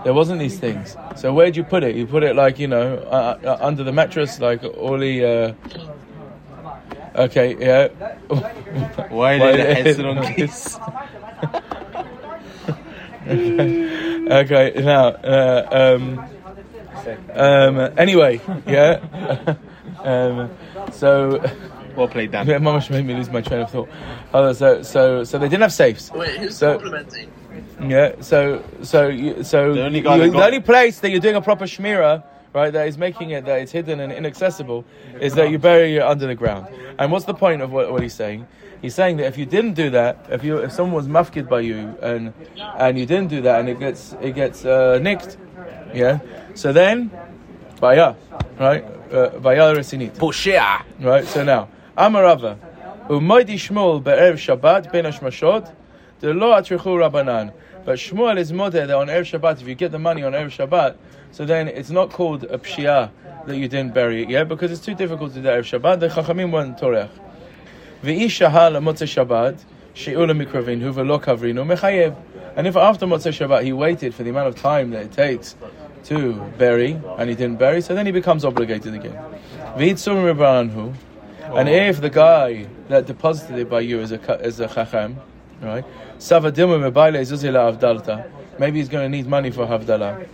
there 0.05 0.14
wasn't 0.14 0.41
these 0.41 0.58
things. 0.58 0.97
So 1.17 1.32
where'd 1.32 1.56
you 1.56 1.64
put 1.64 1.82
it? 1.85 1.94
You 1.97 2.06
put 2.06 2.23
it 2.23 2.35
like 2.37 2.58
you 2.58 2.69
know 2.69 2.97
uh, 2.99 3.38
uh, 3.44 3.58
under 3.61 3.85
the 3.85 3.93
mattress, 3.93 4.41
like 4.41 4.62
Oli. 4.64 5.25
Uh, 5.25 5.52
okay, 7.17 7.56
yeah. 7.58 7.88
Why 9.08 9.38
Why 9.38 9.52
did 9.52 9.56
did- 9.56 9.87
it 9.87 9.87
answer 9.87 10.08
on 10.08 10.17
this? 10.37 10.79
okay, 13.31 14.73
now, 14.82 15.08
uh, 15.08 15.69
um, 15.97 16.19
um, 17.35 17.79
anyway, 17.99 18.41
yeah. 18.67 19.55
um, 20.05 20.50
so, 20.93 21.41
Well 21.97 22.08
played, 22.08 22.32
Dan. 22.32 22.47
yeah, 22.47 22.58
Mama 22.58 22.82
made 22.91 23.05
me 23.06 23.14
lose 23.14 23.31
my 23.31 23.41
train 23.41 23.61
of 23.62 23.70
thought. 23.70 23.88
Oh, 24.32 24.52
so, 24.52 24.82
so, 24.82 25.25
so 25.25 25.38
they 25.38 25.47
didn't 25.49 25.62
have 25.62 25.73
safes. 25.73 26.11
Wait, 26.12 26.38
who's 26.38 26.56
So- 26.56 26.73
complimenting? 26.79 27.31
Yeah, 27.82 28.12
so 28.20 28.62
so 28.82 29.08
you, 29.08 29.43
so 29.44 29.75
The 29.75 29.82
only 29.85 29.99
you- 29.99 30.05
the 30.05 30.29
got- 30.31 30.47
only 30.47 30.61
place 30.61 31.00
that 31.00 31.11
you're 31.11 31.20
doing 31.20 31.37
a 31.37 31.41
proper 31.41 31.64
shmira, 31.64 32.23
right, 32.55 32.73
that 32.73 32.88
is 32.88 32.99
making 32.99 33.31
it 33.31 33.44
that 33.47 33.61
it's 33.62 33.73
hidden 33.73 34.00
and 34.00 34.12
inaccessible, 34.12 34.85
is 35.20 35.35
that 35.35 35.50
you 35.50 35.58
bury 35.58 35.97
it 35.97 36.02
under 36.02 36.26
the 36.26 36.35
ground. 36.35 36.67
And 36.99 37.11
what's 37.12 37.25
the 37.25 37.35
point 37.35 37.62
of 37.62 37.73
what, 37.73 37.91
what 37.93 38.02
he's 38.02 38.14
saying? 38.14 38.47
He's 38.82 38.94
saying 38.94 39.19
that 39.19 39.26
if 39.26 39.37
you 39.37 39.44
didn't 39.47 39.75
do 39.75 39.91
that, 39.91 40.26
if 40.31 40.43
you 40.43 40.56
if 40.58 40.73
someone 40.73 40.94
was 40.94 41.06
mafkid 41.06 41.49
by 41.49 41.61
you 41.61 41.94
and 42.02 42.32
and 42.79 42.99
you 42.99 43.04
didn't 43.07 43.28
do 43.28 43.42
that 43.42 43.61
and 43.61 43.69
it 43.69 43.78
gets 43.78 44.14
it 44.23 44.35
gets 44.35 44.64
uh, 44.64 44.99
nicked, 45.02 45.37
yeah, 45.95 46.19
so 46.54 46.73
then, 46.73 47.11
baya, 47.78 48.14
right, 48.59 48.85
uh, 49.12 49.38
baya 49.38 49.75
resinit. 49.75 50.12
Poshea. 50.12 50.83
Right, 51.00 51.26
so 51.26 51.45
now, 51.45 51.69
Amarava, 51.99 52.57
Umaydi 53.09 53.57
Shmuel 53.59 54.02
be'erev 54.02 54.35
Shabbat 54.38 54.90
ben 54.92 55.04
Hashmashot, 55.04 55.71
the 56.21 56.35
lo 56.35 56.53
atrichu 56.53 57.11
Rabbanan. 57.11 57.53
But 57.85 57.99
Shmuel 57.99 58.39
is 58.39 58.53
modeh 58.53 58.87
that 58.87 58.91
on 58.91 59.09
Erev 59.09 59.41
Shabbat, 59.41 59.62
if 59.62 59.67
you 59.67 59.75
get 59.75 59.91
the 59.91 59.99
money 59.99 60.23
on 60.23 60.33
Erev 60.33 60.50
Shabbat, 60.55 60.97
so 61.33 61.47
then 61.47 61.67
it's 61.67 61.91
not 61.91 62.11
called 62.11 62.45
a 62.45 62.59
pshia 62.59 63.11
that 63.47 63.57
you 63.57 63.69
didn't 63.69 63.95
bury 63.95 64.23
it 64.23 64.29
yet, 64.29 64.49
because 64.49 64.71
it's 64.71 64.85
too 64.85 64.95
difficult 64.95 65.33
to 65.33 65.41
do 65.41 65.49
Erev 65.49 65.81
Shabbat. 65.81 66.00
The 66.00 66.09
Chachamim 66.09 66.53
weren't 66.53 66.79
torech. 66.79 67.09
V'ish 68.03 68.50
shahal 68.50 68.77
motzei 68.83 69.09
Shabbat, 69.09 69.65
she'ula 69.95 70.35
mikravinu 70.35 70.93
v'lo 70.93 71.23
kavrinu 71.23 71.65
mechayev. 71.75 72.17
And 72.55 72.67
if 72.67 72.77
after 72.77 73.07
motzei 73.07 73.33
Shabbat 73.33 73.65
he 73.65 73.73
waited 73.73 74.15
for 74.15 74.23
the 74.23 74.31
amount 74.31 74.49
of 74.49 74.57
time 74.57 74.91
that 74.91 75.03
it 75.07 75.12
takes 75.12 75.57
to 76.05 76.35
bury, 76.59 77.00
and 77.19 77.31
he 77.31 77.35
didn't 77.35 77.59
bury, 77.59 77.81
so 77.81 77.95
then 77.95 78.05
he 78.05 78.12
becomes 78.12 78.45
obligated 78.45 78.95
again. 78.95 79.19
V'itzum 79.77 80.35
Rabbananhu, 80.35 80.95
and 81.57 81.69
if 81.69 82.00
the 82.00 82.11
guy 82.11 82.67
that 82.89 83.07
deposited 83.07 83.59
it 83.59 83.71
by 83.71 83.81
you 83.81 84.00
is 84.00 84.12
a 84.12 84.21
is 84.41 84.61
a 84.61 84.69
chacham, 84.69 85.19
right? 85.62 85.85
Savadimu 86.19 86.79
mebayle 86.79 87.21
zuzila 87.21 87.73
avdalta. 87.73 88.31
Maybe 88.59 88.79
he's 88.79 88.88
going 88.88 89.11
to 89.11 89.17
need 89.17 89.26
money 89.26 89.50
for 89.50 89.67
havdalah, 89.67 90.26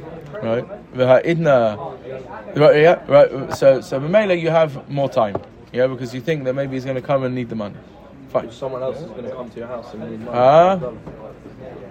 right? 0.43 0.65
Right? 0.95 2.77
Yeah, 2.77 3.05
right. 3.07 3.55
So 3.55 3.81
so 3.81 4.01
Mamela, 4.01 4.41
you 4.41 4.51
have 4.51 4.89
more 4.89 5.09
time, 5.09 5.37
yeah, 5.73 5.87
because 5.87 6.15
you 6.15 6.21
think 6.21 6.45
that 6.45 6.55
maybe 6.55 6.75
he's 6.75 6.85
going 6.85 6.97
to 6.97 7.03
come 7.03 7.23
and 7.23 7.35
need 7.35 7.49
the 7.49 7.55
money. 7.55 7.77
Fine. 8.29 8.51
Someone 8.51 8.83
else 8.83 8.99
is 8.99 9.11
going 9.11 9.25
to 9.25 9.31
come 9.31 9.49
to 9.51 9.59
your 9.59 9.69
house 9.69 9.95
and 9.95 10.11
need 10.11 10.21
money. 10.21 10.37
Huh? 10.37 10.79
for 10.79 10.95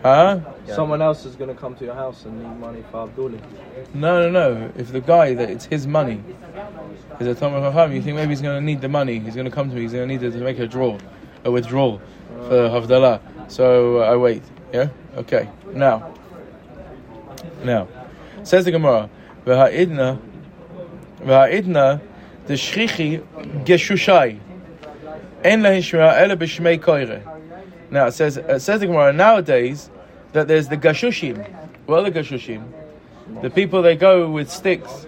Huh? 0.03 0.39
Someone 0.67 1.01
else 1.01 1.25
is 1.25 1.35
going 1.35 1.49
to 1.49 1.55
come 1.55 1.73
to 1.75 1.85
your 1.85 1.95
house 1.95 2.25
and 2.25 2.37
need 2.37 2.59
money 2.59 2.83
for 2.91 3.07
Havdalah. 3.07 3.39
No, 3.93 4.29
no, 4.29 4.29
no. 4.29 4.71
If 4.75 4.91
the 4.91 5.01
guy 5.01 5.33
that 5.33 5.49
it's 5.49 5.65
his 5.65 5.87
money 5.87 6.21
is 7.19 7.27
a 7.27 7.33
Talmid 7.33 7.71
Chacham, 7.71 7.93
you 7.93 8.01
think 8.01 8.15
maybe 8.17 8.29
he's 8.29 8.41
going 8.41 8.59
to 8.59 8.65
need 8.65 8.81
the 8.81 8.89
money. 8.89 9.19
He's 9.19 9.35
going 9.35 9.45
to 9.45 9.51
come 9.51 9.69
to 9.69 9.75
me. 9.75 9.81
He's 9.81 9.93
going 9.93 10.07
to 10.07 10.13
need 10.13 10.21
it 10.21 10.31
to 10.31 10.37
make 10.37 10.59
a 10.59 10.67
draw, 10.67 10.97
a 11.45 11.51
withdrawal 11.51 12.01
for 12.47 12.69
Havdalah. 12.69 13.19
So 13.51 14.01
uh, 14.01 14.05
I 14.05 14.15
wait. 14.15 14.43
Yeah. 14.73 14.89
Okay. 15.17 15.49
Now. 15.73 16.13
Now, 17.63 17.87
says 18.43 18.65
the 18.65 18.71
Gemara, 18.71 19.09
"V'ha'idna, 19.45 20.19
v'ha'idna, 21.21 22.01
the 22.45 22.53
shchichi 22.53 23.25
geshushai." 23.65 24.39
En 25.43 25.61
lehin 25.61 25.81
shmira 25.81 26.19
ela 26.19 26.35
b'shmei 26.35 26.79
koire. 26.79 27.23
Now 27.89 28.07
it 28.07 28.13
says 28.13 28.37
it 28.37 28.59
says 28.61 28.81
the 28.81 28.87
Gemara 28.87 29.13
nowadays 29.13 29.89
that 30.33 30.47
there's 30.47 30.67
the 30.67 30.77
gashushim. 30.77 31.47
Well, 31.87 32.03
the 32.03 32.11
gashushim, 32.11 32.63
the 33.41 33.49
people 33.49 33.81
they 33.81 33.95
go 33.95 34.29
with 34.29 34.51
sticks, 34.51 35.07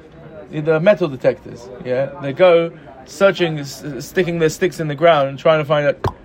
the 0.50 0.80
metal 0.80 1.08
detectors. 1.08 1.68
Yeah, 1.84 2.06
they 2.22 2.34
go 2.34 2.72
searching, 3.06 3.64
sticking 3.66 4.40
their 4.40 4.50
sticks 4.50 4.80
in 4.80 4.88
the 4.88 4.96
ground 4.96 5.30
and 5.30 5.38
trying 5.38 5.60
to 5.60 5.66
find 5.66 5.88
out. 5.88 6.16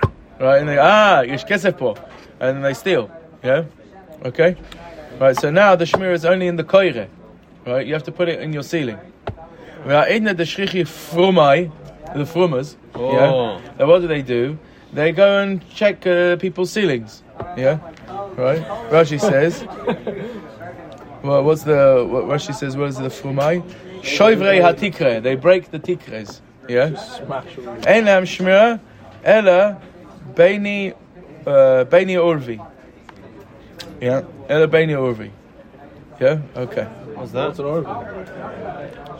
Right, 0.43 0.59
and 0.59 0.69
they 0.69 0.77
ah 0.77 1.21
yesh 1.21 1.45
kesef 1.45 1.79
po, 1.79 1.95
and 2.41 2.57
then 2.57 2.63
they 2.63 2.75
steal. 2.75 3.09
Yeah, 3.45 3.65
okay. 4.25 4.57
Right, 5.21 5.37
so 5.37 5.53
now 5.53 5.77
the 5.77 5.85
shmir 5.85 6.13
is 6.13 6.25
only 6.25 6.49
in 6.49 6.57
the 6.57 6.65
koire. 6.65 7.07
Right, 7.65 7.87
you 7.87 7.93
have 7.93 8.03
to 8.03 8.13
put 8.13 8.29
it 8.29 8.41
in 8.41 8.53
your 8.53 8.65
ceiling. 8.65 8.99
V'ha'idna 9.85 10.37
the 10.37 10.43
shrichi 10.43 10.83
frumai, 10.83 11.71
the 12.17 12.27
frumas. 12.27 12.77
Oh. 12.97 13.13
Yeah. 13.13 13.71
And 13.79 13.89
what 13.89 14.01
do 14.01 14.09
they 14.09 14.23
do? 14.23 14.59
They 14.93 15.13
go 15.13 15.39
and 15.43 15.67
check 15.71 16.05
uh, 16.09 16.35
people's 16.37 16.73
ceilings. 16.73 17.23
Yeah. 17.57 17.79
Right. 18.37 18.63
Rashi 18.91 19.21
says. 19.21 19.65
Well, 21.23 21.45
what's 21.45 21.63
the 21.63 22.05
what 22.11 22.25
Rashi 22.25 22.53
says? 22.53 22.77
What 22.77 22.89
is 22.89 22.97
the 22.97 23.09
frumai? 23.09 23.63
Shoivrei 24.01 24.61
hatikre. 24.61 25.23
They 25.23 25.37
break 25.37 25.71
the 25.71 25.79
tikres. 25.79 26.41
Yeah. 26.69 26.87
Ein 27.87 28.07
lam 28.07 28.25
shmira 28.25 28.81
ela 29.23 29.81
beini 30.35 30.93
uh, 31.47 31.85
beini 31.85 32.17
urvi. 32.17 32.65
Yeah. 34.01 34.23
Ela 34.49 34.69
beini 34.69 34.95
urvi. 34.95 35.31
Yeah. 36.21 36.41
Okay. 36.57 36.85
What's 37.15 37.33
that? 37.33 37.59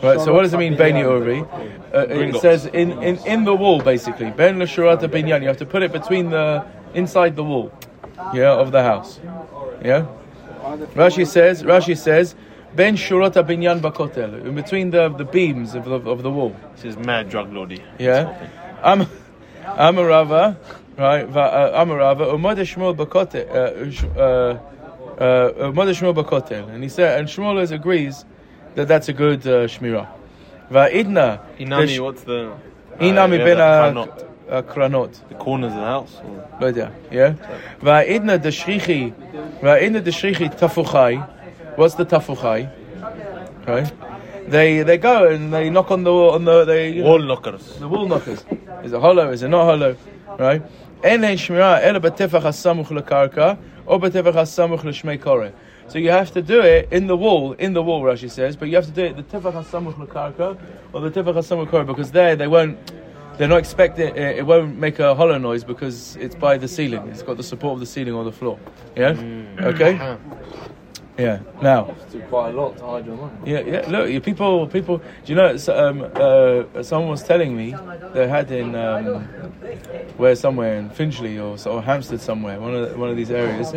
Right, 0.03 0.19
so 0.19 0.33
what 0.33 0.41
does 0.41 0.53
it 0.53 0.57
mean, 0.57 0.75
Beni 0.75 0.99
Uri? 0.99 1.39
Uh, 1.93 1.99
it 2.09 2.41
says 2.41 2.65
in, 2.65 2.91
in, 3.01 3.17
in 3.25 3.45
the 3.45 3.55
wall, 3.55 3.79
basically. 3.81 4.29
Ben 4.31 4.57
Lashurata 4.57 5.07
Binyan. 5.07 5.41
You 5.41 5.47
have 5.47 5.57
to 5.57 5.65
put 5.65 5.81
it 5.83 5.93
between 5.93 6.29
the, 6.29 6.65
inside 6.93 7.37
the 7.37 7.43
wall, 7.43 7.71
yeah, 8.33 8.51
of 8.51 8.71
the 8.73 8.83
house. 8.83 9.21
Yeah? 9.81 10.07
Rashi 10.95 11.25
says, 11.25 11.63
Rashi 11.63 11.97
says, 11.97 12.35
Ben 12.75 12.97
Shurata 12.97 13.47
Binyan 13.47 13.79
Bakotel, 13.79 14.45
in 14.45 14.55
between 14.55 14.89
the, 14.89 15.07
the 15.07 15.23
beams 15.23 15.75
of 15.75 15.85
the, 15.85 15.95
of 15.95 16.23
the 16.23 16.31
wall. 16.31 16.53
This 16.75 16.83
is 16.83 16.97
mad 16.97 17.29
drug 17.29 17.53
lordy. 17.53 17.81
Yeah? 17.97 18.49
I'm, 18.81 19.07
Amarava, 19.63 20.09
right, 20.09 20.27
va- 20.27 20.57
uh, 20.98 21.82
Amarava, 21.84 22.32
Umad 22.32 22.58
Shmuel 22.58 22.96
Bakotel, 22.96 23.48
uh, 23.48 23.90
sh- 23.90 24.04
uh, 24.16 24.58
uh, 25.20 25.70
Umad 25.72 25.88
Shmuel 25.94 26.14
Bakotel. 26.14 26.68
And 26.68 26.82
he 26.82 26.88
said, 26.88 27.18
and 27.18 27.28
Shmuel 27.28 27.62
is 27.62 27.70
agrees 27.70 28.24
that 28.74 28.88
that's 28.88 29.08
a 29.08 29.12
good 29.12 29.46
uh, 29.46 29.66
Shmirah. 29.66 30.08
Va'idna, 30.70 31.40
Inami, 31.58 31.86
the 31.86 31.86
sh- 31.86 31.98
what's 32.00 32.22
the. 32.24 32.52
Inami 32.98 33.40
uh, 33.40 33.44
ben 33.44 33.58
yeah, 33.58 33.88
a 33.88 33.92
the 33.94 34.00
kranot. 34.00 34.24
a 34.48 34.62
kranot. 34.62 35.28
The 35.28 35.34
corners 35.36 35.72
of 35.72 35.78
the 35.78 35.84
house? 35.84 36.20
Or? 36.24 36.48
לא 36.60 36.66
יודע, 36.66 36.88
yeah? 37.10 37.34
והעידנא 37.82 38.36
דשריחי, 38.36 39.10
והעידנא 39.62 40.00
דשריחי 40.00 40.48
תפוחי, 40.48 41.18
what's 41.76 41.94
the 41.94 42.04
תפוחי? 42.04 42.66
Right? 43.66 43.92
They 44.48 44.82
they 44.82 44.96
go 44.98 45.26
and 45.28 45.52
they 45.52 45.68
knock 45.70 45.90
on 45.90 46.04
the 46.04 46.12
on 46.12 46.44
the 46.44 46.64
they 46.64 46.90
you 46.90 47.02
know, 47.02 47.10
Wall 47.10 47.18
knockers. 47.30 47.78
the 47.78 47.88
wall 47.88 48.06
knockers. 48.06 48.44
Is 48.84 48.92
it 48.92 49.00
hollow? 49.00 49.30
Is 49.30 49.42
it 49.42 49.48
not 49.48 49.64
hollow? 49.64 49.94
Right? 50.38 50.62
אין 51.04 51.20
להן 51.20 51.36
שמירה 51.36 51.78
אלא 51.80 51.98
בטפח 51.98 52.44
הסמוך 52.46 52.92
לקרקע 52.92 53.52
או 53.86 53.98
בטפח 53.98 54.36
הסמוך 54.36 54.84
לשמי 54.84 55.18
קורא. 55.18 55.46
So 55.88 55.98
you 55.98 56.10
have 56.10 56.32
to 56.32 56.42
do 56.42 56.60
it 56.60 56.88
in 56.90 57.06
the 57.06 57.16
wall, 57.16 57.52
in 57.52 57.72
the 57.72 57.82
wall, 57.82 58.02
Rashi 58.02 58.30
says, 58.30 58.56
but 58.56 58.68
you 58.68 58.76
have 58.76 58.84
to 58.84 58.90
do 58.90 59.04
it 59.04 59.16
the 59.16 59.22
tefach 59.22 59.54
hasamuch 59.54 59.94
lekarka 59.94 60.58
or 60.92 61.00
the 61.00 61.10
tefach 61.10 61.34
hasamuch 61.34 61.70
korah 61.70 61.84
because 61.84 62.10
there 62.10 62.36
they 62.36 62.46
won't, 62.46 62.76
they're 63.38 63.48
not 63.48 63.56
expecting 63.58 64.08
it, 64.08 64.38
it 64.40 64.46
won't 64.46 64.76
make 64.76 64.98
a 64.98 65.14
hollow 65.14 65.38
noise 65.38 65.64
because 65.64 66.16
it's 66.16 66.34
by 66.34 66.58
the 66.58 66.68
ceiling. 66.68 67.08
It's 67.08 67.22
got 67.22 67.36
the 67.38 67.42
support 67.42 67.74
of 67.74 67.80
the 67.80 67.86
ceiling 67.86 68.12
or 68.12 68.24
the 68.24 68.32
floor. 68.32 68.58
Yeah. 68.96 69.14
Okay. 69.60 69.92
Yeah. 71.17 71.39
Now. 71.61 71.95
Do 72.11 72.19
quite 72.21 72.49
a 72.49 72.57
lot 72.57 72.77
to 72.77 72.85
hide 72.85 73.05
your 73.05 73.15
money. 73.15 73.33
Yeah, 73.45 73.59
yeah. 73.59 73.85
Look, 73.87 74.09
you 74.09 74.19
people, 74.19 74.67
people. 74.67 74.97
Do 74.97 75.05
you 75.25 75.35
know? 75.35 75.55
Um, 75.67 76.11
uh, 76.15 76.83
someone 76.83 77.11
was 77.11 77.23
telling 77.23 77.55
me 77.55 77.75
they 78.13 78.27
had 78.27 78.51
in 78.51 78.75
um, 78.75 79.23
where 80.17 80.35
somewhere 80.35 80.75
in 80.75 80.89
Finchley 80.89 81.37
or, 81.37 81.57
or 81.67 81.81
Hampstead 81.81 82.19
somewhere, 82.19 82.59
one 82.59 82.73
of 82.73 82.89
the, 82.89 82.97
one 82.97 83.09
of 83.09 83.15
these 83.15 83.31
areas. 83.31 83.71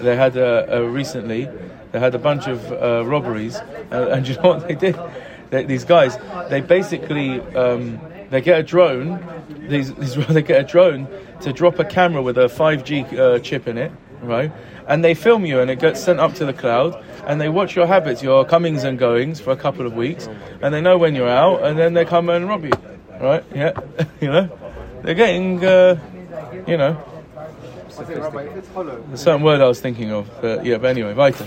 They 0.00 0.16
had 0.16 0.36
uh, 0.36 0.66
uh, 0.70 0.80
recently. 0.80 1.48
They 1.92 2.00
had 2.00 2.14
a 2.14 2.18
bunch 2.18 2.48
of 2.48 2.72
uh, 2.72 3.06
robberies, 3.06 3.56
and 3.90 4.26
you 4.28 4.34
know 4.36 4.48
what 4.48 4.68
they 4.68 4.74
did? 4.74 4.98
They, 5.50 5.64
these 5.64 5.84
guys, 5.84 6.18
they 6.50 6.60
basically 6.60 7.40
um, 7.54 8.00
they 8.30 8.40
get 8.40 8.58
a 8.58 8.62
drone. 8.62 9.24
These, 9.68 9.94
these 9.94 10.14
they 10.28 10.42
get 10.42 10.60
a 10.60 10.64
drone 10.64 11.08
to 11.40 11.52
drop 11.52 11.78
a 11.78 11.84
camera 11.84 12.20
with 12.20 12.36
a 12.36 12.46
5G 12.46 13.18
uh, 13.18 13.38
chip 13.38 13.68
in 13.68 13.78
it, 13.78 13.92
right? 14.26 14.52
And 14.86 15.04
they 15.04 15.14
film 15.14 15.46
you, 15.46 15.60
and 15.60 15.70
it 15.70 15.78
gets 15.78 16.02
sent 16.02 16.20
up 16.20 16.34
to 16.34 16.44
the 16.44 16.52
cloud, 16.52 17.02
and 17.26 17.40
they 17.40 17.48
watch 17.48 17.74
your 17.74 17.86
habits, 17.86 18.22
your 18.22 18.44
comings 18.44 18.84
and 18.84 18.98
goings 18.98 19.40
for 19.40 19.50
a 19.50 19.56
couple 19.56 19.86
of 19.86 19.94
weeks, 19.94 20.28
and 20.60 20.74
they 20.74 20.80
know 20.80 20.98
when 20.98 21.14
you're 21.14 21.28
out, 21.28 21.62
and 21.64 21.78
then 21.78 21.94
they 21.94 22.04
come 22.04 22.28
and 22.28 22.48
rob 22.48 22.64
you, 22.64 22.72
right? 23.20 23.44
Yeah, 23.54 23.72
you 24.20 24.28
know, 24.28 24.58
they're 25.02 25.14
getting, 25.14 25.64
uh, 25.64 25.98
you 26.66 26.76
know, 26.76 27.02
a 27.98 29.16
certain 29.16 29.42
word 29.42 29.60
I 29.60 29.68
was 29.68 29.80
thinking 29.80 30.10
of. 30.10 30.28
But 30.40 30.64
yeah, 30.64 30.78
but 30.78 30.88
anyway, 30.88 31.14
weiter. 31.14 31.46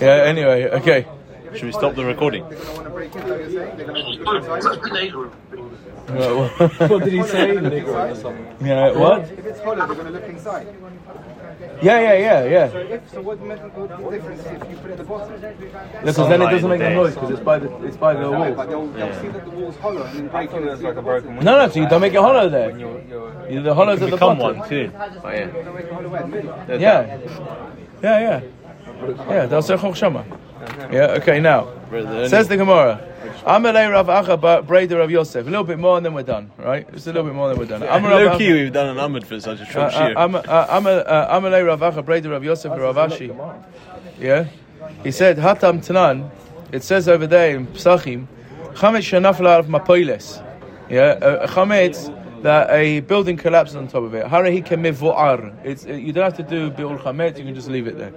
Yeah, 0.00 0.24
anyway, 0.24 0.68
okay. 0.70 1.06
Should 1.54 1.64
we 1.64 1.72
stop 1.72 1.94
the 1.94 2.04
recording? 2.04 2.44
What 6.08 7.04
did 7.04 7.12
he 7.12 7.22
say? 7.22 7.54
Negro 7.56 8.10
or 8.10 8.14
something. 8.14 8.66
yeah, 8.66 8.92
what? 8.92 9.22
If 9.30 9.44
it's 9.44 9.60
hollow, 9.60 9.86
they're 9.86 9.94
going 9.94 10.06
to 10.06 10.12
look 10.12 10.24
inside. 10.24 10.66
Yeah, 11.82 12.00
yeah, 12.00 12.14
yeah, 12.14 12.44
yeah. 12.44 12.66
If 12.78 13.10
so, 13.10 13.20
what, 13.22 13.38
what 13.38 14.10
the 14.10 14.10
difference 14.18 14.42
if 14.46 14.70
you 14.70 14.76
put 14.76 14.90
it 14.90 14.92
at 14.92 14.98
the 14.98 15.04
bottom? 15.04 15.40
Because 16.04 16.28
then 16.28 16.42
it 16.42 16.50
doesn't 16.50 16.70
make 16.70 16.78
the 16.80 16.90
no 16.90 17.02
noise 17.04 17.14
because 17.14 17.30
it's 17.30 17.40
by 17.40 17.58
the 17.58 17.76
it's 17.86 17.96
by 17.96 18.14
the 18.14 18.20
No, 18.20 18.30
wall. 18.32 18.52
but 18.52 18.68
they'll, 18.68 18.86
they'll 18.88 19.20
see 19.20 19.28
that 19.28 19.44
the 19.44 19.50
wall's 19.50 19.76
hollow 19.76 20.02
and 20.04 20.18
then 20.18 20.28
break 20.28 20.52
it. 20.52 20.64
It's 20.64 20.82
like 20.82 20.96
a 20.96 21.02
broken 21.02 21.36
window. 21.36 21.44
No, 21.44 21.66
no, 21.66 21.72
so 21.72 21.80
you 21.80 21.88
don't 21.88 22.00
make 22.00 22.14
it 22.14 22.20
hollow 22.20 22.48
there. 22.48 22.70
You're, 22.78 23.00
you're, 23.02 23.50
You- 23.50 23.62
The 23.62 23.74
hollow's 23.74 24.02
at 24.02 24.10
the 24.10 24.16
Become 24.16 24.38
bottom. 24.38 24.58
one 24.60 24.68
too. 24.68 24.90
oh, 24.94 25.30
yeah. 25.30 25.46
Make 25.46 25.90
a 25.90 25.94
hollow 25.94 26.14
end. 26.14 26.34
Yeah, 26.80 27.18
yeah, 28.02 28.40
yeah, 28.40 28.40
yeah. 29.30 29.46
That's 29.46 29.70
a 29.70 29.94
shama. 29.94 30.24
Yeah. 30.92 31.18
Okay. 31.18 31.40
Now 31.40 31.68
says 32.28 32.48
the 32.48 32.56
Gemara. 32.56 33.07
Amalei 33.44 33.90
Rav 33.90 34.06
Acha 34.06 34.40
ba- 34.40 34.62
Breder 34.66 34.98
Rav 34.98 35.10
Yosef. 35.10 35.46
A 35.46 35.50
little 35.50 35.64
bit 35.64 35.78
more 35.78 35.96
and 35.96 36.06
then 36.06 36.14
we're 36.14 36.22
done. 36.22 36.50
Right? 36.56 36.90
Just 36.92 37.06
a 37.06 37.10
little 37.10 37.24
bit 37.24 37.34
more 37.34 37.50
and 37.50 37.58
then 37.58 37.68
we're 37.68 37.78
done. 37.78 37.82
Amar 37.88 38.10
Rav 38.10 38.20
Low 38.20 38.28
Acha- 38.30 38.38
key, 38.38 38.52
we've 38.52 38.72
done 38.72 38.88
an 38.88 38.98
Ahmed 38.98 39.26
for 39.26 39.40
such 39.40 39.60
a 39.60 39.62
Uh, 39.62 39.66
short 39.66 39.94
uh, 39.94 40.06
year. 40.08 40.18
Am- 40.18 40.34
uh, 40.34 40.40
Amal- 40.68 41.04
uh, 41.06 41.40
Amalei 41.40 41.66
Rav 41.66 41.80
Acha 41.80 42.02
Breder 42.02 42.30
Rav 42.30 42.44
Yosef 42.44 42.70
Rav 42.72 42.96
Ashi. 42.96 43.34
Yeah. 44.20 44.46
He 45.02 45.10
said 45.10 45.36
Hatam 45.38 45.84
Tanan. 45.84 46.30
It 46.72 46.82
says 46.82 47.08
over 47.08 47.26
there 47.26 47.56
in 47.56 47.66
Psachim, 47.68 48.26
Chametz 48.74 49.08
shenafla 49.10 49.58
of 49.60 49.66
mapoiles. 49.66 50.44
Yeah. 50.90 51.18
A, 51.20 51.34
a 51.44 51.48
chametz 51.48 52.14
that 52.42 52.70
a 52.70 53.00
building 53.00 53.36
collapses 53.36 53.74
on 53.76 53.88
top 53.88 54.04
of 54.04 54.14
it. 54.14 54.24
Harahi 54.26 54.64
kemivuar. 54.64 55.54
It's 55.64 55.86
uh, 55.86 55.92
you 55.92 56.12
don't 56.12 56.24
have 56.24 56.36
to 56.36 56.42
do 56.42 56.70
bi'ul 56.70 56.98
chametz. 56.98 57.38
You 57.38 57.44
can 57.44 57.54
just 57.54 57.68
leave 57.68 57.86
it 57.86 57.98
there. 57.98 58.10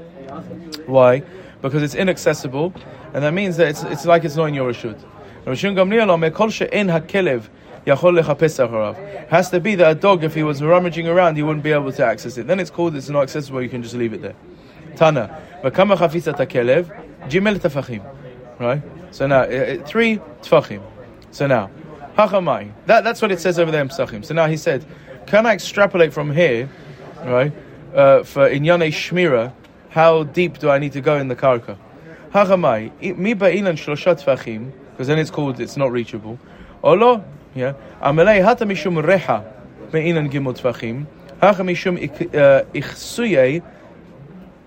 Why? 0.86 1.24
Because 1.62 1.84
it's 1.84 1.96
inaccessible, 1.96 2.74
and 3.14 3.24
that 3.24 3.34
means 3.34 3.58
that 3.58 3.70
it's, 3.70 3.84
it's 3.84 4.06
like 4.06 4.24
it's 4.24 4.36
not 4.36 4.46
in 4.46 4.54
your 4.54 4.72
reshut. 4.72 5.02
Rav 5.46 5.58
Shimon 5.58 5.76
Gamliel 5.76 6.10
omer, 6.10 6.30
"Kol 6.30 6.50
she'en 6.50 6.88
hakelev 6.88 7.50
yachol 7.86 8.20
lechapes 8.20 8.68
acharav." 8.68 9.28
Has 9.30 9.50
to 9.50 9.60
be 9.60 9.76
that 9.76 9.92
a 9.92 9.96
dog, 9.96 10.24
if 10.24 10.34
he 10.36 10.44
was 10.44 10.62
rummaging 10.62 11.08
around, 11.08 11.36
he 11.36 11.44
wouldn't 11.44 11.64
be 11.64 11.72
able 11.72 11.92
to 11.92 12.06
access 12.06 12.38
it. 12.38 12.48
Then 12.48 12.60
it's 12.60 12.70
called 12.70 12.96
it's 12.96 13.10
not 13.10 13.24
accessible. 13.24 13.62
You 13.62 13.70
can 13.70 13.82
just 13.82 13.96
leave 13.96 14.14
it 14.14 14.22
there. 14.22 14.36
Tana, 14.96 15.42
v'kama 15.64 15.98
chafisat 15.98 16.36
hakelev 16.36 16.86
jimel 17.30 17.58
tefachim. 17.58 18.04
Right. 18.60 18.82
So 19.12 19.28
now 19.28 19.42
uh, 19.42 19.44
uh, 19.44 19.86
three 19.86 20.20
tefachim. 20.42 20.82
So 21.32 21.48
now, 21.48 21.70
hachamai. 22.18 22.72
That 22.86 23.04
that's 23.04 23.22
what 23.22 23.32
it 23.32 23.40
says 23.40 23.58
over 23.58 23.72
there 23.72 23.82
in. 23.82 24.24
So 24.24 24.34
now 24.34 24.48
he 24.48 24.58
said, 24.58 24.86
can 25.26 25.46
I 25.46 25.54
extrapolate 25.54 26.14
from 26.14 26.32
here, 26.32 26.70
right? 27.24 27.54
Uh, 27.96 28.24
for 28.24 28.50
inyane 28.50 28.88
shmira, 28.90 29.54
how 29.90 30.24
deep 30.24 30.60
do 30.60 30.70
I 30.70 30.78
need 30.78 30.94
to 30.94 31.02
go 31.02 31.18
in 31.18 31.28
the 31.28 31.36
karka? 31.36 31.78
Hachamai, 32.34 32.92
i- 33.02 33.14
mi 33.14 33.34
ba'ilan 33.36 33.74
shloshat 33.76 34.24
tefachim, 34.24 34.72
because 34.92 35.08
then 35.08 35.20
it's 35.20 35.32
called 35.32 35.60
it's 35.60 35.78
not 35.78 35.92
reachable. 35.92 36.38
Olo, 36.84 37.24
yeah. 37.56 37.74
Amalei 38.02 38.44
hata 38.44 38.66
mishum 38.66 39.04
reha 39.04 39.44
me'ilan 39.92 40.32
gimel 40.32 40.58
tefachim. 40.58 41.06
Hacha 41.42 41.64
mishum 41.64 41.98
uh, 42.02 42.64
ichsuyei 42.74 43.62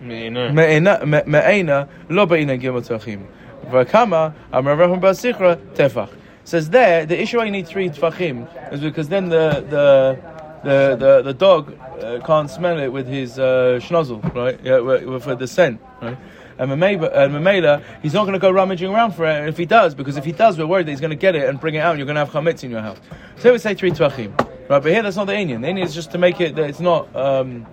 me'ena 0.01 1.07
me- 1.07 1.23
me'ena 1.27 1.89
lo 2.09 2.27
ba'ina 2.27 2.61
gimel 2.61 2.83
tefachim. 2.87 3.25
V'kama 3.71 4.35
amar 4.53 4.77
Rav 4.77 5.01
Bar 5.01 5.13
tefach. 5.13 6.11
Says 6.45 6.69
there 6.69 7.07
the 7.07 7.19
issue 7.19 7.43
you 7.43 7.51
need 7.51 7.67
three 7.67 7.89
tefachim 7.89 8.47
is 8.73 8.81
because 8.81 9.09
then 9.09 9.31
the 9.31 9.65
the 9.71 10.19
the 10.63 10.97
the, 10.97 11.23
the 11.23 11.35
dog 11.35 11.75
uh, 12.03 12.21
can't 12.27 12.51
smell 12.51 12.79
it 12.79 12.89
with 12.89 13.07
his 13.07 13.39
uh, 13.39 13.79
schnozzle, 13.83 14.23
right? 14.35 14.61
Yeah, 14.63 14.81
with, 14.81 15.25
with 15.27 15.39
the 15.39 15.47
scent, 15.47 15.81
right? 16.03 16.19
And 16.59 16.71
Mamela, 16.71 17.83
he's 18.03 18.15
not 18.15 18.23
going 18.23 18.35
to 18.35 18.39
go 18.39 18.51
rummaging 18.51 18.93
around 18.93 19.13
for 19.13 19.25
it 19.27 19.49
if 19.49 19.57
he 19.57 19.67
does, 19.67 19.95
because 19.95 20.17
if 20.17 20.25
he 20.25 20.33
does, 20.33 20.57
we're 20.59 20.67
worried 20.67 20.87
that 20.87 20.93
he's 20.93 21.01
going 21.01 21.11
to 21.11 21.17
get 21.17 21.35
it 21.35 21.49
and 21.49 21.59
bring 21.61 21.75
it 21.75 21.79
out 21.81 21.91
and 21.91 21.99
you're 21.99 22.07
going 22.07 22.17
to 22.17 22.25
have 22.25 22.31
chametz 22.31 22.63
in 22.65 22.71
your 22.71 22.81
house. 22.81 22.99
So 23.39 23.53
we 23.53 23.59
say 23.59 23.75
three 23.75 23.91
tvachim. 23.91 24.39
right? 24.69 24.83
But 24.83 24.87
here 24.87 25.03
that's 25.03 25.17
not 25.17 25.27
the 25.27 25.33
inyan. 25.33 25.63
The 25.63 25.69
inyan 25.69 25.85
is 25.85 25.95
just 25.95 26.13
to 26.13 26.19
make 26.19 26.41
it 26.41 26.55
that 26.57 26.69
it's 26.69 26.81
not, 26.81 27.15
um, 27.17 27.67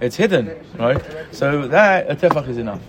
it's 0.00 0.16
hidden, 0.16 0.54
right? 0.78 1.02
So 1.32 1.66
that 1.68 2.10
a 2.10 2.14
tefach 2.14 2.48
is 2.48 2.58
enough. 2.58 2.82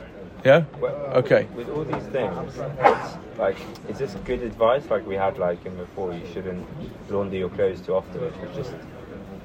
Yeah. 0.46 0.66
Well, 0.80 0.94
Okay. 1.16 1.48
With 1.56 1.70
all 1.70 1.84
these 1.84 2.04
things, 2.08 2.54
it's 2.80 3.40
like, 3.40 3.58
is 3.90 3.98
this 3.98 4.16
good 4.26 4.44
advice? 4.44 4.90
Like 4.90 5.08
we 5.08 5.16
had 5.16 5.38
like 5.40 5.66
in 5.66 5.76
before, 5.76 6.14
you 6.14 6.22
shouldn't 6.34 6.66
launder 7.10 7.36
your 7.38 7.50
clothes 7.50 7.82
too 7.82 7.96
often. 7.96 8.22
Which 8.22 8.36
was 8.36 8.56
just 8.56 8.76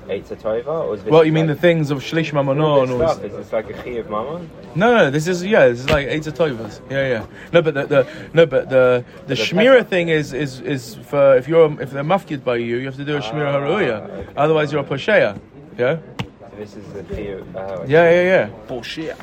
eight 0.09 0.27
to 0.27 0.37
tova, 0.37 0.67
or 0.67 0.95
is 0.95 1.03
this 1.03 1.11
Well, 1.11 1.25
you 1.25 1.33
mean 1.33 1.47
the 1.47 1.53
like, 1.55 1.61
things 1.61 1.91
of 1.91 1.99
shlish 1.99 2.33
all 2.35 2.45
mamono 2.45 2.81
this 2.81 2.91
and 2.91 3.03
all 3.03 3.09
stuff? 3.09 3.25
Is 3.25 3.33
this 3.37 3.53
like 3.53 3.71
a 3.71 3.73
chi 3.75 3.91
of 3.91 4.11
mammon? 4.11 4.51
No, 4.75 4.95
no, 4.95 5.11
this 5.11 5.27
is 5.29 5.45
yeah, 5.45 5.69
this 5.69 5.81
is 5.81 5.91
like 5.91 6.07
eight 6.09 6.23
tovas. 6.23 6.81
Yeah, 6.91 7.09
yeah. 7.09 7.27
No, 7.53 7.63
but 7.63 7.75
the, 7.75 7.87
the 7.87 8.07
no, 8.33 8.47
but 8.47 8.69
the 8.69 9.05
the 9.27 9.35
the 9.35 9.35
shmira 9.35 9.79
pepper- 9.79 9.89
thing 9.89 10.09
is 10.09 10.33
is 10.33 10.61
is 10.61 10.95
for 11.07 11.37
if 11.37 11.49
you're 11.49 11.81
if 11.81 11.91
they're 11.91 12.05
mafkid 12.05 12.45
by 12.45 12.57
you, 12.57 12.77
you 12.77 12.87
have 12.87 12.97
to 12.97 13.05
do 13.05 13.17
a 13.17 13.21
shmira 13.21 13.53
haruya. 13.55 14.09
okay. 14.11 14.33
Otherwise, 14.37 14.73
you're 14.73 14.83
a 14.83 14.85
posheya. 14.85 15.41
Yeah. 15.79 15.99
So 16.19 16.57
this 16.57 16.77
is 16.77 16.93
the 16.93 17.03
chi 17.05 17.21
of. 17.23 17.57
Uh, 17.57 17.85
Yeah, 17.87 18.11
yeah, 18.11 18.23
yeah. 18.23 18.47
Bullshit. 18.67 19.17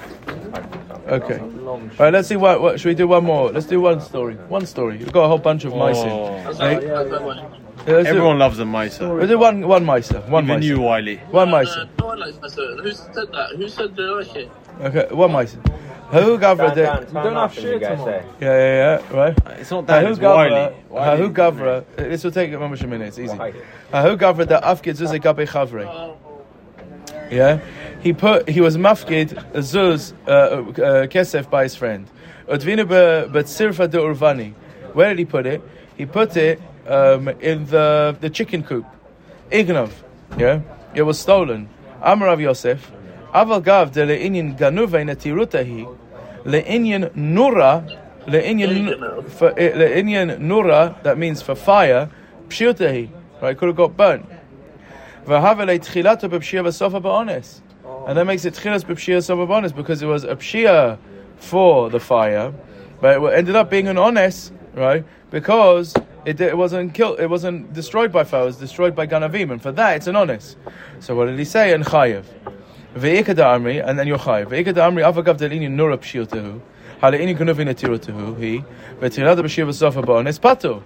Okay. 1.07 1.39
All 1.39 1.79
right, 1.99 2.13
let's 2.13 2.27
see 2.27 2.35
what, 2.35 2.61
what 2.61 2.79
should 2.79 2.89
we 2.89 2.95
do 2.95 3.07
one 3.07 3.23
more? 3.23 3.51
Let's 3.51 3.65
do 3.65 3.79
one 3.81 4.01
story. 4.01 4.35
One 4.35 4.65
story. 4.65 4.97
We've 4.97 5.11
got 5.11 5.25
a 5.25 5.27
whole 5.27 5.37
bunch 5.37 5.65
of 5.65 5.75
mice 5.75 5.97
in. 5.97 6.09
Oh. 6.09 6.53
Hey? 6.57 7.59
Yeah, 7.87 7.93
let's 7.95 8.03
do- 8.05 8.09
Everyone 8.09 8.37
loves 8.39 8.59
a 8.59 8.65
miser. 8.65 9.13
We'll 9.13 9.27
do 9.27 9.39
one 9.39 9.67
one 9.67 9.85
mice. 9.85 10.11
One 10.11 10.43
Even 10.43 10.57
mice. 10.57 10.65
you, 10.65 10.81
Wiley. 10.81 11.17
One 11.31 11.49
mice. 11.51 11.69
Uh, 11.69 11.85
no 11.99 12.05
one 12.07 12.19
likes 12.19 12.37
Masa. 12.37 12.81
Who 12.83 12.91
said 12.91 13.13
that? 13.31 13.55
Who 13.55 13.69
said 13.69 13.95
they 13.95 14.03
like 14.03 14.35
it? 14.35 14.51
Okay, 14.81 15.07
one 15.11 15.31
mice. 15.31 15.57
Who 16.11 16.37
gavra 16.39 16.73
Dan, 16.73 16.75
de? 16.75 16.83
Dan, 17.13 17.23
turn 17.23 17.37
up 17.37 17.55
and 17.55 17.63
you 17.65 17.79
guys 17.79 17.99
say. 17.99 18.23
Yeah, 18.41 18.47
yeah, 18.47 18.99
yeah. 19.11 19.17
Right. 19.17 19.37
It's 19.59 19.69
not 19.71 19.83
Uh, 19.83 19.87
that, 19.87 20.05
who 20.05 20.11
it's 20.11 20.19
Wiley. 20.19 20.49
gavra? 20.49 20.73
uh, 20.95 21.17
Who 21.17 21.29
gavra? 21.29 21.83
This 21.95 22.23
will 22.23 22.31
take 22.31 22.51
a 22.51 22.57
moment. 22.59 22.81
It's 23.03 23.19
easy. 23.19 23.35
Why? 23.37 23.53
Uh, 23.93 24.03
Who 24.09 24.17
gavra 24.17 24.47
the 24.47 24.59
afkid 24.63 24.95
zuz 24.97 25.11
gabe 25.21 25.47
chavre? 25.47 26.15
Yeah, 27.31 27.59
he 28.01 28.13
put 28.13 28.49
he 28.49 28.59
was 28.59 28.75
mafkid 28.77 29.29
zuz 29.53 30.13
uh, 30.27 30.31
uh, 30.31 31.07
kesef 31.07 31.49
by 31.49 31.63
his 31.63 31.75
friend. 31.75 32.07
Udvina 32.47 32.87
be 32.87 33.39
betzirfa 33.39 33.87
de 33.89 33.99
urvani. 33.99 34.53
Where 34.93 35.09
did 35.09 35.19
he 35.19 35.25
put 35.25 35.45
it? 35.45 35.61
He 35.95 36.05
put 36.07 36.35
it 36.37 36.59
um, 36.89 37.29
in 37.39 37.65
the 37.65 38.17
the 38.19 38.29
chicken 38.29 38.63
coop. 38.63 38.85
Ignov. 39.51 39.91
Yeah, 40.37 40.61
it 40.93 41.03
was 41.03 41.19
stolen. 41.19 41.69
Amrav 42.01 42.41
Yosef. 42.41 42.91
Aval 43.33 43.63
gav 43.63 43.91
de 43.91 44.05
le'inyan 44.05 44.57
ganuve 44.57 45.03
netirutahi 45.05 45.87
le'inyan 46.45 47.11
nura 47.13 47.85
le'inyan 48.25 49.29
for 49.29 49.53
eh, 49.57 49.71
nura 50.39 51.01
that 51.03 51.17
means 51.17 51.41
for 51.41 51.53
fire 51.53 52.09
pshutahi 52.47 53.09
right 53.41 53.57
could 53.57 53.67
have 53.67 53.75
got 53.75 53.95
burnt. 53.95 54.25
V'havele 55.25 55.79
tchilata 55.79 56.27
b'pshia 56.27 56.63
v'sofa 56.63 57.01
ba'ones. 57.01 57.61
And 58.07 58.17
that 58.17 58.25
makes 58.25 58.45
it 58.45 58.55
tchilas 58.55 58.83
b'pshia 58.83 59.23
sofa 59.23 59.45
ba'ones 59.45 59.75
because 59.75 60.01
it 60.01 60.07
was 60.07 60.23
a 60.23 60.35
pshia 60.35 60.97
for 61.37 61.89
the 61.89 61.99
fire, 61.99 62.53
but 62.99 63.21
it 63.21 63.33
ended 63.33 63.55
up 63.55 63.69
being 63.69 63.87
an 63.87 63.97
ones, 63.97 64.51
right? 64.73 65.05
Because 65.29 65.93
it, 66.25 66.41
it 66.41 66.57
wasn't 66.57 66.93
killed. 66.93 67.19
It 67.19 67.29
wasn't 67.29 67.73
destroyed 67.73 68.11
by 68.11 68.23
fire. 68.23 68.43
It 68.43 68.45
was 68.45 68.57
destroyed 68.57 68.95
by 68.95 69.07
ganavim, 69.07 69.51
and 69.51 69.61
for 69.61 69.71
that 69.73 69.97
it's 69.97 70.07
an 70.07 70.15
ones. 70.15 70.55
So 70.99 71.15
what 71.15 71.25
did 71.25 71.39
he 71.39 71.45
say? 71.45 71.73
And 71.73 71.85
chayev, 71.85 72.23
ve'ikad 72.95 73.35
amri, 73.35 73.85
and 73.85 73.97
then 73.97 74.07
you're 74.07 74.17
chayev. 74.17 74.47
Ve'ikad 74.47 74.75
amri 74.75 75.03
avagav 75.03 75.37
delini 75.37 75.69
nura 75.69 75.97
pshiltehu, 75.97 76.61
haleini 77.01 77.37
ganavin 77.37 77.73
atirotehu 77.73 78.39
he 78.39 78.63
ve'tirada 78.99 79.39
b'shir 79.39 79.65
v'sofa 79.65 80.03
ba'ones 80.03 80.39
pato. 80.39 80.81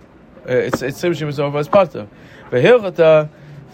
Uh, 0.47 0.53
it's 0.53 0.81
it's 0.81 1.01
simshim 1.01 1.27
v'sofa 1.27 1.59
as 1.59 1.69
pato. 1.69 2.07
Ve'hilchata 2.51 3.29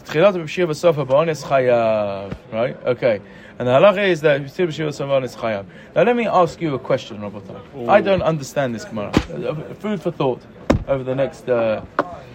tchilat 0.06 0.36
b'shir 0.36 0.68
v'sofa 0.68 1.06
ba'ones 1.06 1.44
chayav. 1.46 2.36
Right? 2.52 2.78
Okay. 2.86 3.22
And 3.60 3.68
the 3.68 3.74
halacha 3.74 4.08
is 4.08 4.22
that 4.22 4.42
Yisir 4.42 4.70
B'Shir 4.70 4.94
Savan 4.94 5.26
is 5.26 5.36
chayav. 5.36 5.66
Now 5.94 6.04
let 6.04 6.16
me 6.16 6.26
ask 6.26 6.62
you 6.62 6.76
a 6.76 6.80
question, 6.80 7.20
Rabbi. 7.22 7.92
I 7.92 8.00
don't 8.00 8.22
understand 8.22 8.74
this 8.74 8.86
Gemara. 8.86 9.10
Uh, 9.10 9.74
food 9.74 10.02
for 10.02 10.12
thought 10.12 10.42
over 10.90 11.04
the 11.04 11.16
next 11.16 11.48
uh, 11.48 11.86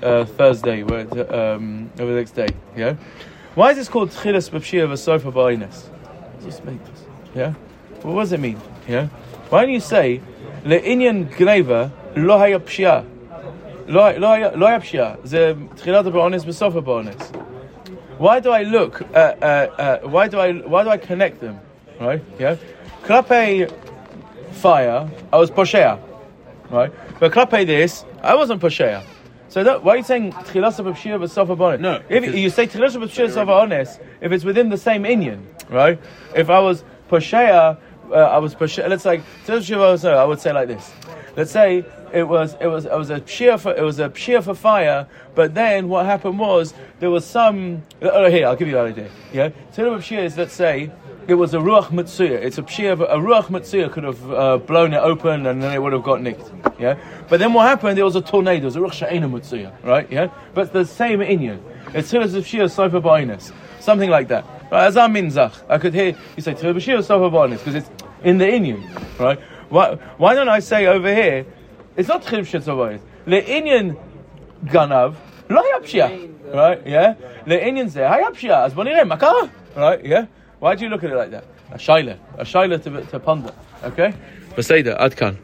uh, 0.02 0.24
Thursday, 0.24 0.82
where, 0.82 1.02
um, 1.34 1.90
over 1.98 2.12
the 2.12 2.18
next 2.18 2.32
day. 2.32 2.48
Yeah. 2.76 2.94
Why 3.54 3.70
is 3.70 3.76
this 3.76 3.88
called 3.88 4.10
Tchilas 4.10 4.48
B'Pshia 4.50 4.86
V'Sofa 4.88 5.32
Ba'Ines? 5.32 5.84
Just 6.42 6.64
make 6.64 6.82
this. 6.84 7.04
Yeah. 7.34 7.52
What 8.02 8.22
does 8.22 8.32
it 8.32 8.40
mean? 8.40 8.60
Yeah. 8.88 9.08
Why 9.48 9.62
don't 9.62 9.72
you 9.72 9.80
say 9.80 10.20
Le'inyan 10.64 11.30
Gneva 11.34 11.90
Lo 12.16 12.38
Haya 12.38 12.60
Apshia, 12.60 13.04
Lo 13.88 14.02
Haya 14.02 14.80
Pshia. 14.80 15.22
the 15.22 15.54
bonis 16.10 16.12
Ba'Onis 16.12 16.44
V'Sofa 16.44 16.82
Ba'Onis. 16.82 17.40
Why 18.18 18.38
do 18.38 18.50
I 18.50 18.62
look? 18.62 19.02
Uh, 19.12 19.18
uh, 19.18 19.98
why 20.02 20.28
do 20.28 20.38
I? 20.38 20.52
Why 20.52 20.84
do 20.84 20.90
I 20.90 20.96
connect 20.96 21.40
them? 21.40 21.58
Right? 22.00 22.22
Yeah. 22.38 22.56
Klape 23.02 23.72
fire. 24.52 25.10
I 25.32 25.36
was 25.36 25.50
poshea. 25.50 25.98
Right? 26.70 26.92
But 27.20 27.32
klape 27.32 27.66
this, 27.66 28.04
I 28.22 28.34
wasn't 28.34 28.60
poshea. 28.60 29.04
So 29.48 29.62
that, 29.62 29.84
why 29.84 29.94
are 29.94 29.96
you 29.98 30.02
saying 30.02 30.32
tchilas 30.32 30.78
of 30.80 30.86
pshia 30.86 31.18
v'sof 31.18 31.46
abonis? 31.46 31.80
No, 31.80 32.02
If 32.08 32.34
you 32.34 32.50
say 32.50 32.66
tchilas 32.66 32.96
of 32.96 33.02
pshia 33.02 33.28
v'sof 33.28 33.46
abonis, 33.46 34.00
if 34.20 34.32
it's 34.32 34.44
within 34.44 34.68
the 34.68 34.78
same 34.78 35.04
inyan, 35.04 35.44
right? 35.70 36.00
If 36.34 36.50
I 36.50 36.58
was 36.58 36.82
poshea, 37.08 37.78
uh, 38.10 38.14
I 38.14 38.38
was 38.38 38.54
poshea, 38.54 38.88
let's 38.88 39.04
like, 39.04 39.22
tchilas 39.46 39.70
v'sof, 39.70 40.16
I 40.16 40.24
would 40.24 40.40
say 40.40 40.52
like 40.52 40.68
this. 40.68 40.92
Let's 41.36 41.50
say 41.50 41.84
it 42.12 42.22
was 42.24 42.56
it 42.60 42.66
was 42.66 42.84
it 42.86 42.92
was 42.92 43.10
a 43.10 43.20
pshia 43.20 43.58
for 43.60 43.74
it 43.74 43.82
was 43.82 43.98
a 43.98 44.08
pshia 44.08 44.42
for 44.42 44.54
fire, 44.54 45.06
but 45.34 45.54
then 45.54 45.88
what 45.88 46.06
happened 46.06 46.38
was 46.38 46.72
there 47.00 47.10
was 47.10 47.24
some. 47.24 47.82
Oh, 48.02 48.30
here 48.30 48.46
I'll 48.46 48.56
give 48.56 48.68
you 48.68 48.74
that 48.74 48.86
idea. 48.86 49.10
Yeah, 49.32 49.50
tchilas 49.72 49.96
of 49.96 50.02
pshia 50.02 50.24
is 50.24 50.38
let's 50.38 50.54
say 50.54 50.90
it 51.26 51.34
was 51.34 51.54
a 51.54 51.58
ruach 51.58 51.86
mitzuyah. 51.88 52.42
It's 52.42 52.58
a 52.58 52.62
pshia. 52.62 52.92
A 52.92 53.16
ruach 53.16 53.46
mitzuyah 53.46 53.90
could 53.92 54.04
have 54.04 54.32
uh, 54.32 54.58
blown 54.58 54.92
it 54.92 54.98
open, 54.98 55.46
and 55.46 55.62
then 55.62 55.72
it 55.72 55.82
would 55.82 55.92
have 55.92 56.02
got 56.02 56.20
nicked. 56.20 56.50
Yeah. 56.78 56.98
But 57.28 57.40
then 57.40 57.52
what 57.52 57.66
happened? 57.66 57.96
There 57.96 58.04
was 58.04 58.16
a 58.16 58.20
tornado. 58.20 58.62
It 58.62 58.64
was 58.64 58.76
a 58.76 58.80
ruach 58.80 58.92
she'ena 58.92 59.28
mitzuyah. 59.28 59.82
Right. 59.82 60.10
Yeah. 60.10 60.28
But 60.52 60.72
the 60.72 60.84
same 60.84 61.20
inyan. 61.20 61.60
It's 61.94 62.12
tilas 62.12 62.34
of 62.34 62.44
pshia 62.44 62.70
sofa 62.70 63.00
ba'inus. 63.00 63.52
Something 63.80 64.10
like 64.10 64.28
that. 64.28 64.44
Right. 64.70 64.86
As 64.86 64.96
I'm 64.96 65.14
minzach, 65.14 65.62
I 65.68 65.78
could 65.78 65.94
hear 65.94 66.16
you 66.36 66.42
say 66.42 66.54
tilas 66.54 66.74
pshia 66.74 67.02
sofa 67.02 67.34
ba'inus 67.34 67.58
because 67.58 67.76
it's 67.76 67.90
in 68.22 68.38
the 68.38 68.44
inyan. 68.44 69.18
Right. 69.18 69.40
Why? 69.68 69.94
Why 70.16 70.34
don't 70.34 70.48
I 70.48 70.60
say 70.60 70.86
over 70.86 71.14
here? 71.14 71.46
It's 71.96 72.08
not 72.08 72.22
tilas 72.22 72.42
pshia 72.42 72.62
sofa 72.62 72.70
ba'inus. 72.70 73.00
The 73.24 73.42
inyan 73.42 73.96
ganav 74.64 75.14
lo 75.48 75.62
hayapshia. 75.62 76.52
Uh, 76.52 76.56
right. 76.56 76.86
Yeah. 76.86 77.14
The 77.46 77.58
inyan 77.58 77.90
say 77.90 78.00
hayapshia. 78.00 78.66
As 78.66 78.74
bonirim 78.74 79.10
makah. 79.16 79.50
Right. 79.76 80.04
Yeah. 80.04 80.26
Why 80.64 80.74
do 80.74 80.82
you 80.82 80.88
look 80.88 81.04
at 81.04 81.10
it 81.10 81.16
like 81.16 81.30
that? 81.30 81.44
A 81.72 81.76
shaila, 81.76 82.16
a 82.38 82.42
shaila 82.42 82.82
to, 82.84 83.04
to 83.10 83.20
ponder. 83.20 83.52
Okay? 83.82 84.14
Beseda, 84.56 84.96
adkan. 84.98 85.36